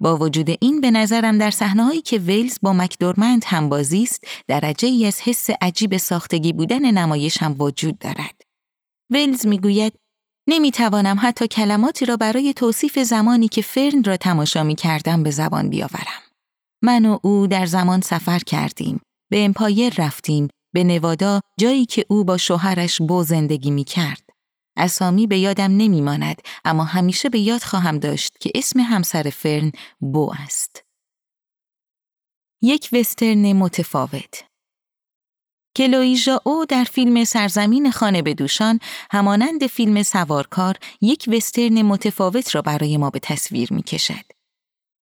با 0.00 0.16
وجود 0.16 0.50
این 0.60 0.80
به 0.80 0.90
نظرم 0.90 1.38
در 1.38 1.50
صحنه‌هایی 1.50 2.02
که 2.02 2.18
ویلز 2.18 2.58
با 2.62 2.72
مکدورمند 2.72 3.44
هم 3.46 3.68
بازی 3.68 4.02
است 4.02 4.24
درجه 4.48 4.88
ای 4.88 5.06
از 5.06 5.20
حس 5.20 5.50
عجیب 5.60 5.96
ساختگی 5.96 6.52
بودن 6.52 6.90
نمایش 6.90 7.42
هم 7.42 7.56
وجود 7.58 7.98
دارد. 7.98 8.42
ویلز 9.10 9.46
می‌گوید 9.46 10.03
نمی 10.48 10.70
توانم 10.70 11.16
حتی 11.22 11.48
کلماتی 11.48 12.06
را 12.06 12.16
برای 12.16 12.52
توصیف 12.52 12.98
زمانی 12.98 13.48
که 13.48 13.62
فرن 13.62 14.04
را 14.04 14.16
تماشا 14.16 14.62
می 14.62 14.74
کردم 14.74 15.22
به 15.22 15.30
زبان 15.30 15.70
بیاورم. 15.70 16.22
من 16.82 17.06
و 17.06 17.18
او 17.22 17.46
در 17.46 17.66
زمان 17.66 18.00
سفر 18.00 18.38
کردیم. 18.38 19.00
به 19.30 19.44
امپایر 19.44 19.94
رفتیم. 19.98 20.48
به 20.74 20.84
نوادا 20.84 21.40
جایی 21.60 21.86
که 21.86 22.04
او 22.08 22.24
با 22.24 22.36
شوهرش 22.36 23.02
بو 23.02 23.22
زندگی 23.22 23.70
می 23.70 23.84
کرد. 23.84 24.30
اسامی 24.76 25.26
به 25.26 25.38
یادم 25.38 25.76
نمی 25.76 26.00
ماند 26.00 26.42
اما 26.64 26.84
همیشه 26.84 27.28
به 27.28 27.38
یاد 27.38 27.62
خواهم 27.62 27.98
داشت 27.98 28.38
که 28.40 28.50
اسم 28.54 28.80
همسر 28.80 29.22
فرن 29.22 29.72
بو 30.00 30.32
است. 30.38 30.84
یک 32.62 32.88
وسترن 32.92 33.52
متفاوت 33.52 34.44
کلوی 35.76 36.18
او 36.44 36.64
در 36.64 36.84
فیلم 36.84 37.24
سرزمین 37.24 37.90
خانه 37.90 38.22
به 38.22 38.34
دوشان 38.34 38.80
همانند 39.10 39.66
فیلم 39.66 40.02
سوارکار 40.02 40.74
یک 41.00 41.24
وسترن 41.28 41.82
متفاوت 41.82 42.54
را 42.54 42.62
برای 42.62 42.96
ما 42.96 43.10
به 43.10 43.18
تصویر 43.18 43.72
می 43.72 43.82
کشد. 43.82 44.24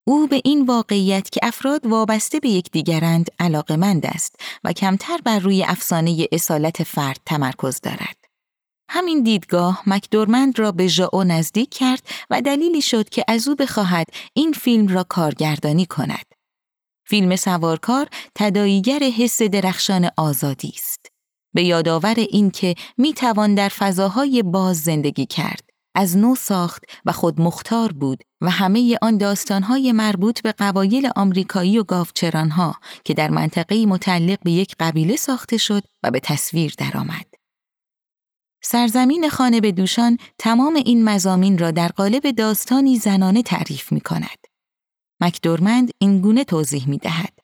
او 0.07 0.27
به 0.27 0.41
این 0.45 0.67
واقعیت 0.67 1.31
که 1.31 1.41
افراد 1.43 1.87
وابسته 1.87 2.41
به 2.41 2.49
یکدیگرند 2.49 3.31
علاقمند 3.39 4.07
است 4.07 4.41
و 4.65 4.73
کمتر 4.73 5.19
بر 5.25 5.39
روی 5.39 5.65
افسانه 5.65 6.29
اصالت 6.33 6.83
فرد 6.83 7.21
تمرکز 7.27 7.81
دارد. 7.81 8.17
همین 8.89 9.23
دیدگاه 9.23 9.83
مکدورمند 9.87 10.59
را 10.59 10.73
به 10.73 10.87
ژائو 10.87 11.25
نزدیک 11.25 11.71
کرد 11.71 12.03
و 12.31 12.41
دلیلی 12.41 12.83
شد 12.83 13.09
که 13.09 13.25
از 13.29 13.49
او 13.49 13.55
بخواهد 13.55 14.07
این 14.35 14.53
فیلم 14.53 14.89
را 14.89 15.05
کارگردانی 15.05 15.87
کند. 15.87 16.32
فیلم 17.05 17.37
سوارکار 17.37 18.09
تداییگر 18.35 18.99
حس 18.99 19.43
درخشان 19.43 20.11
آزادی 20.17 20.73
است. 20.77 21.07
به 21.55 21.65
یادآور 21.65 22.15
اینکه 22.19 22.75
می 22.99 23.13
توان 23.13 23.55
در 23.55 23.69
فضاهای 23.69 24.43
باز 24.43 24.81
زندگی 24.81 25.27
کرد، 25.27 25.71
از 25.95 26.17
نو 26.17 26.35
ساخت 26.35 26.85
و 27.05 27.13
خود 27.13 27.41
مختار 27.41 27.93
بود 27.93 28.23
و 28.41 28.51
همه 28.51 28.99
آن 29.03 29.17
داستانهای 29.17 29.93
مربوط 29.93 30.43
به 30.43 30.53
قبایل 30.53 31.11
آمریکایی 31.17 31.79
و 31.79 31.85
گاوچرانها 31.85 32.75
که 33.05 33.15
در 33.15 33.31
منطقه 33.31 33.87
متعلق 33.87 34.39
به 34.43 34.51
یک 34.51 34.75
قبیله 34.81 35.17
ساخته 35.17 35.57
شد 35.57 35.83
و 36.03 36.11
به 36.11 36.21
تصویر 36.21 36.75
درآمد. 36.79 37.27
سرزمین 38.63 39.29
خانه 39.29 39.61
به 39.61 39.73
دوشان 39.73 40.19
تمام 40.39 40.75
این 40.75 41.05
مزامین 41.05 41.59
را 41.59 41.71
در 41.71 41.89
قالب 41.89 42.31
داستانی 42.31 42.97
زنانه 42.97 43.43
تعریف 43.43 43.93
می 43.93 44.01
کند. 44.01 44.52
مکدورمند 45.23 45.91
این 45.99 46.21
گونه 46.21 46.45
توضیح 46.45 46.89
می 46.89 46.99
دهد. 46.99 47.39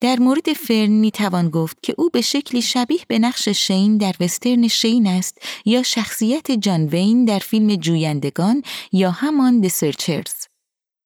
در 0.00 0.18
مورد 0.18 0.52
فرن 0.52 0.90
می 0.90 1.10
توان 1.10 1.50
گفت 1.50 1.82
که 1.82 1.94
او 1.98 2.10
به 2.10 2.20
شکلی 2.20 2.62
شبیه 2.62 3.00
به 3.08 3.18
نقش 3.18 3.48
شین 3.48 3.96
در 3.96 4.14
وسترن 4.20 4.68
شین 4.68 5.06
است 5.06 5.38
یا 5.64 5.82
شخصیت 5.82 6.50
جان 6.50 6.84
وین 6.84 7.24
در 7.24 7.38
فیلم 7.38 7.76
جویندگان 7.76 8.62
یا 8.92 9.10
همان 9.10 9.60
د 9.60 9.68
سرچرز. 9.68 10.34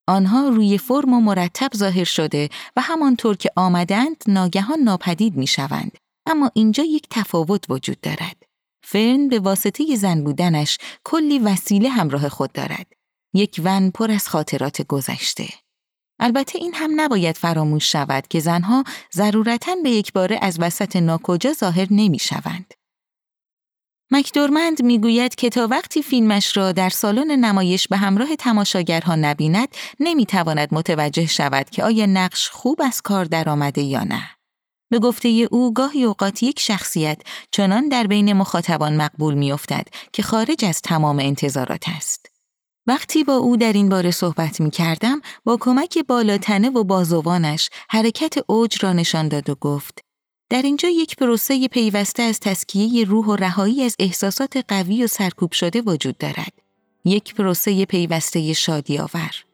آنها 0.09 0.49
روی 0.49 0.79
فرم 0.79 1.13
و 1.15 1.21
مرتب 1.21 1.71
ظاهر 1.77 2.05
شده 2.05 2.49
و 2.77 2.81
همانطور 2.81 3.37
که 3.37 3.51
آمدند 3.57 4.25
ناگهان 4.27 4.79
ناپدید 4.79 5.37
می 5.37 5.47
شوند. 5.47 5.99
اما 6.27 6.51
اینجا 6.55 6.85
یک 6.85 7.07
تفاوت 7.11 7.65
وجود 7.71 8.01
دارد. 8.01 8.43
فرن 8.85 9.29
به 9.29 9.39
واسطه 9.39 9.97
زن 9.97 10.25
بودنش 10.25 10.79
کلی 11.05 11.39
وسیله 11.39 11.89
همراه 11.89 12.29
خود 12.29 12.53
دارد. 12.53 12.87
یک 13.35 13.61
ون 13.65 13.91
پر 13.91 14.11
از 14.11 14.29
خاطرات 14.29 14.83
گذشته. 14.83 15.62
البته 16.23 16.59
این 16.59 16.75
هم 16.75 17.01
نباید 17.01 17.37
فراموش 17.37 17.93
شود 17.93 18.29
که 18.29 18.41
زنها 18.41 18.85
ضرورتا 19.15 19.75
به 19.83 19.91
یک 19.91 20.13
باره 20.13 20.39
از 20.43 20.57
وسط 20.61 20.97
ناکجا 20.97 21.53
ظاهر 21.53 21.87
نمی 21.91 22.19
شوند. 22.19 22.75
مکدورمند 24.11 24.83
می‌گوید 24.83 25.35
که 25.35 25.49
تا 25.51 25.67
وقتی 25.67 26.03
فیلمش 26.03 26.57
را 26.57 26.73
در 26.73 26.89
سالن 26.89 27.45
نمایش 27.45 27.89
به 27.89 27.97
همراه 27.97 28.37
تماشاگرها 28.37 29.15
نبیند 29.15 29.69
نمی‌تواند 30.01 30.69
متوجه 30.75 31.27
شود 31.27 31.71
که 31.71 31.85
آیا 31.85 32.07
نقش 32.07 32.49
خوب 32.49 32.81
از 32.85 33.03
کار 33.03 33.25
درآمده 33.25 33.83
یا 33.83 34.05
نه. 34.05 34.29
به 34.91 34.99
گفته 34.99 35.49
او 35.51 35.73
گاهی 35.73 36.05
اوقات 36.05 36.43
یک 36.43 36.61
شخصیت 36.61 37.21
چنان 37.51 37.89
در 37.89 38.07
بین 38.07 38.33
مخاطبان 38.33 38.97
مقبول 38.97 39.35
میافتد 39.35 39.89
که 40.13 40.23
خارج 40.23 40.65
از 40.65 40.83
تمام 40.83 41.19
انتظارات 41.19 41.85
است. 41.97 42.32
وقتی 42.87 43.25
با 43.25 43.35
او 43.35 43.57
در 43.57 43.73
این 43.73 43.89
باره 43.89 44.11
صحبت 44.11 44.61
می 44.61 44.71
کردم 44.71 45.21
با 45.45 45.57
کمک 45.61 45.99
بالاتنه 45.99 46.71
و 46.71 46.85
بازوانش 46.85 47.71
حرکت 47.89 48.35
اوج 48.47 48.85
را 48.85 48.93
نشان 48.93 49.29
داد 49.29 49.51
و 49.51 49.55
گفت 49.55 49.99
در 50.53 50.63
اینجا 50.63 50.89
یک 50.89 51.17
پروسه 51.17 51.69
پیوسته 51.69 52.23
از 52.23 52.41
تسکیه 52.41 53.05
روح 53.05 53.27
و 53.27 53.37
رهایی 53.37 53.83
از 53.83 53.97
احساسات 53.99 54.65
قوی 54.69 55.05
و 55.05 55.07
سرکوب 55.07 55.53
شده 55.53 55.83
وجود 55.83 56.19
دارد. 56.19 56.53
یک 57.05 57.35
پروسه 57.35 57.85
پیوسته 57.85 58.53
شادی 58.53 58.99
آور. 58.99 59.45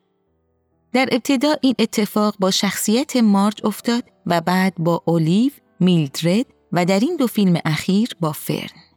در 0.92 1.08
ابتدا 1.12 1.54
این 1.62 1.74
اتفاق 1.78 2.34
با 2.38 2.50
شخصیت 2.50 3.16
مارج 3.16 3.60
افتاد 3.64 4.04
و 4.26 4.40
بعد 4.40 4.74
با 4.78 5.02
اولیو، 5.04 5.50
میلدرد 5.80 6.46
و 6.72 6.84
در 6.84 7.00
این 7.00 7.16
دو 7.16 7.26
فیلم 7.26 7.60
اخیر 7.64 8.08
با 8.20 8.32
فرن. 8.32 8.87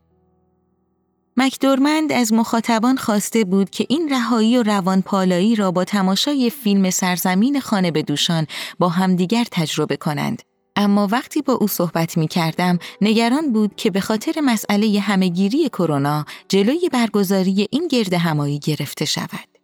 مکدورمند 1.38 2.12
از 2.12 2.34
مخاطبان 2.34 2.98
خواسته 2.98 3.44
بود 3.44 3.70
که 3.70 3.86
این 3.90 4.10
رهایی 4.10 4.58
و 4.58 4.64
روانپالایی 4.64 5.56
را 5.56 5.72
با 5.72 5.84
تماشای 5.84 6.50
فیلم 6.50 6.90
سرزمین 6.90 7.60
خانه 7.60 7.92
به 7.92 8.02
دوشان 8.02 8.48
با 8.80 8.90
همدیگر 8.90 9.46
تجربه 9.52 9.98
کنند. 9.98 10.42
اما 10.76 11.08
وقتی 11.12 11.42
با 11.42 11.54
او 11.54 11.68
صحبت 11.68 12.18
می 12.18 12.28
کردم 12.28 12.80
نگران 13.02 13.54
بود 13.54 13.76
که 13.76 13.92
به 13.92 14.00
خاطر 14.02 14.42
مسئله 14.42 15.00
همهگیری 15.00 15.70
کرونا 15.70 16.26
جلوی 16.50 16.90
برگزاری 16.92 17.68
این 17.72 17.88
گرد 17.88 18.14
همایی 18.14 18.60
گرفته 18.60 19.06
شود. 19.06 19.58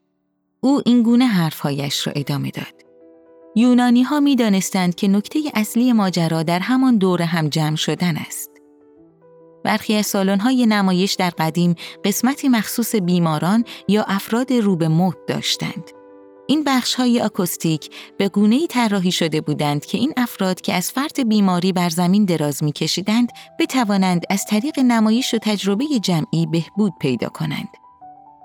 او 0.60 0.82
این 0.86 1.04
گونه 1.04 1.26
حرفهایش 1.26 2.08
را 2.08 2.14
ادامه 2.16 2.52
داد. 2.52 2.86
یونانی 3.56 4.04
ها 4.04 4.20
می 4.20 4.36
دانستند 4.36 4.96
که 4.96 5.08
نکته 5.08 5.40
اصلی 5.54 5.94
ماجرا 5.94 6.44
در 6.44 6.60
همان 6.60 6.98
دور 6.98 7.22
هم 7.22 7.50
جمع 7.50 7.76
شدن 7.76 8.18
است. 8.18 8.57
برخی 9.64 9.96
از 9.96 10.16
های 10.16 10.66
نمایش 10.66 11.14
در 11.14 11.30
قدیم 11.30 11.76
قسمتی 12.04 12.50
مخصوص 12.50 12.96
بیماران 12.96 13.64
یا 13.88 14.04
افراد 14.08 14.54
رو 14.54 14.76
به 14.76 14.88
موت 14.88 15.18
داشتند. 15.28 15.92
این 16.48 16.64
بخش 16.64 16.96
های 16.96 17.22
آکوستیک 17.22 17.90
به 18.18 18.30
گونه 18.30 18.56
ای 18.56 18.68
طراحی 18.68 19.12
شده 19.12 19.42
بودند 19.42 19.86
که 19.86 19.98
این 19.98 20.14
افراد 20.18 20.62
که 20.62 20.74
از 20.74 20.92
فرد 20.92 21.28
بیماری 21.30 21.74
بر 21.74 21.90
زمین 21.90 22.26
دراز 22.26 22.64
میکشیدند 22.64 23.32
بتوانند 23.60 24.24
از 24.30 24.46
طریق 24.46 24.80
نمایش 24.80 25.34
و 25.34 25.38
تجربه 25.38 25.86
جمعی 26.02 26.46
بهبود 26.46 26.94
پیدا 27.00 27.30
کنند. 27.30 27.87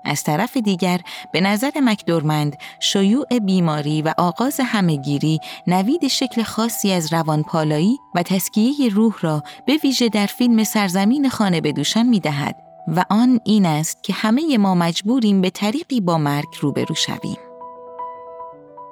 از 0.05 0.23
طرف 0.23 0.57
دیگر 0.57 0.99
به 1.31 1.41
نظر 1.41 1.71
مکدورمند 1.75 2.57
شیوع 2.79 3.39
بیماری 3.39 4.01
و 4.01 4.13
آغاز 4.17 4.59
همهگیری 4.63 5.39
نوید 5.67 6.07
شکل 6.07 6.43
خاصی 6.43 6.91
از 6.91 7.13
روانپالایی 7.13 7.97
و 8.15 8.23
تسکیه 8.23 8.89
روح 8.89 9.15
را 9.21 9.43
به 9.65 9.77
ویژه 9.83 10.09
در 10.09 10.25
فیلم 10.25 10.63
سرزمین 10.63 11.29
خانه 11.29 11.61
به 11.61 11.71
دوشان 11.71 12.05
می 12.05 12.19
دهد 12.19 12.55
و 12.87 13.05
آن 13.09 13.39
این 13.43 13.65
است 13.65 14.03
که 14.03 14.13
همه 14.13 14.57
ما 14.57 14.75
مجبوریم 14.75 15.41
به 15.41 15.49
طریقی 15.49 16.01
با 16.01 16.17
مرگ 16.17 16.47
روبرو 16.61 16.95
شویم. 16.95 17.37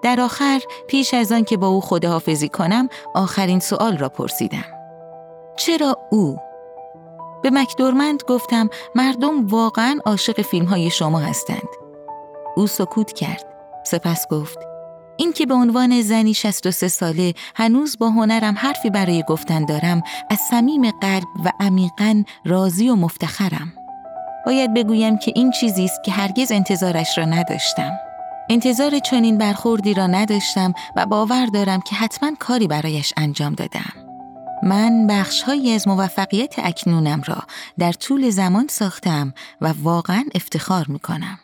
در 0.03 0.21
آخر 0.21 0.59
پیش 0.87 1.13
از 1.13 1.31
آن 1.31 1.43
که 1.43 1.57
با 1.57 1.67
او 1.67 1.81
خداحافظی 1.81 2.49
کنم 2.49 2.89
آخرین 3.15 3.59
سوال 3.59 3.97
را 3.97 4.09
پرسیدم. 4.09 4.65
چرا 5.57 5.97
او 6.11 6.37
به 7.43 7.49
مکدورمند 7.49 8.23
گفتم 8.27 8.69
مردم 8.95 9.47
واقعا 9.47 9.99
عاشق 10.05 10.41
فیلم 10.41 10.65
های 10.65 10.89
شما 10.89 11.19
هستند. 11.19 11.67
او 12.55 12.67
سکوت 12.67 13.13
کرد. 13.13 13.45
سپس 13.85 14.27
گفت 14.27 14.59
این 15.17 15.33
که 15.33 15.45
به 15.45 15.53
عنوان 15.53 16.01
زنی 16.01 16.33
63 16.33 16.87
ساله 16.87 17.33
هنوز 17.55 17.97
با 17.97 18.09
هنرم 18.09 18.55
حرفی 18.57 18.89
برای 18.89 19.23
گفتن 19.27 19.65
دارم 19.65 20.01
از 20.29 20.39
صمیم 20.39 20.91
قلب 20.91 21.27
و 21.45 21.51
عمیقا 21.59 22.23
راضی 22.45 22.89
و 22.89 22.95
مفتخرم. 22.95 23.73
باید 24.45 24.73
بگویم 24.73 25.17
که 25.17 25.31
این 25.35 25.51
چیزی 25.51 25.85
است 25.85 26.03
که 26.05 26.11
هرگز 26.11 26.51
انتظارش 26.51 27.17
را 27.17 27.25
نداشتم. 27.25 27.91
انتظار 28.49 28.99
چنین 28.99 29.37
برخوردی 29.37 29.93
را 29.93 30.07
نداشتم 30.07 30.73
و 30.95 31.05
باور 31.05 31.45
دارم 31.45 31.81
که 31.81 31.95
حتما 31.95 32.31
کاری 32.39 32.67
برایش 32.67 33.13
انجام 33.17 33.53
دادم. 33.53 34.10
من 34.63 35.07
بخشهایی 35.07 35.71
از 35.71 35.87
موفقیت 35.87 36.55
اکنونم 36.57 37.21
را 37.27 37.37
در 37.79 37.91
طول 37.91 38.29
زمان 38.29 38.67
ساختم 38.69 39.33
و 39.61 39.73
واقعا 39.81 40.23
افتخار 40.35 40.85
می 40.89 40.99
کنم. 40.99 41.39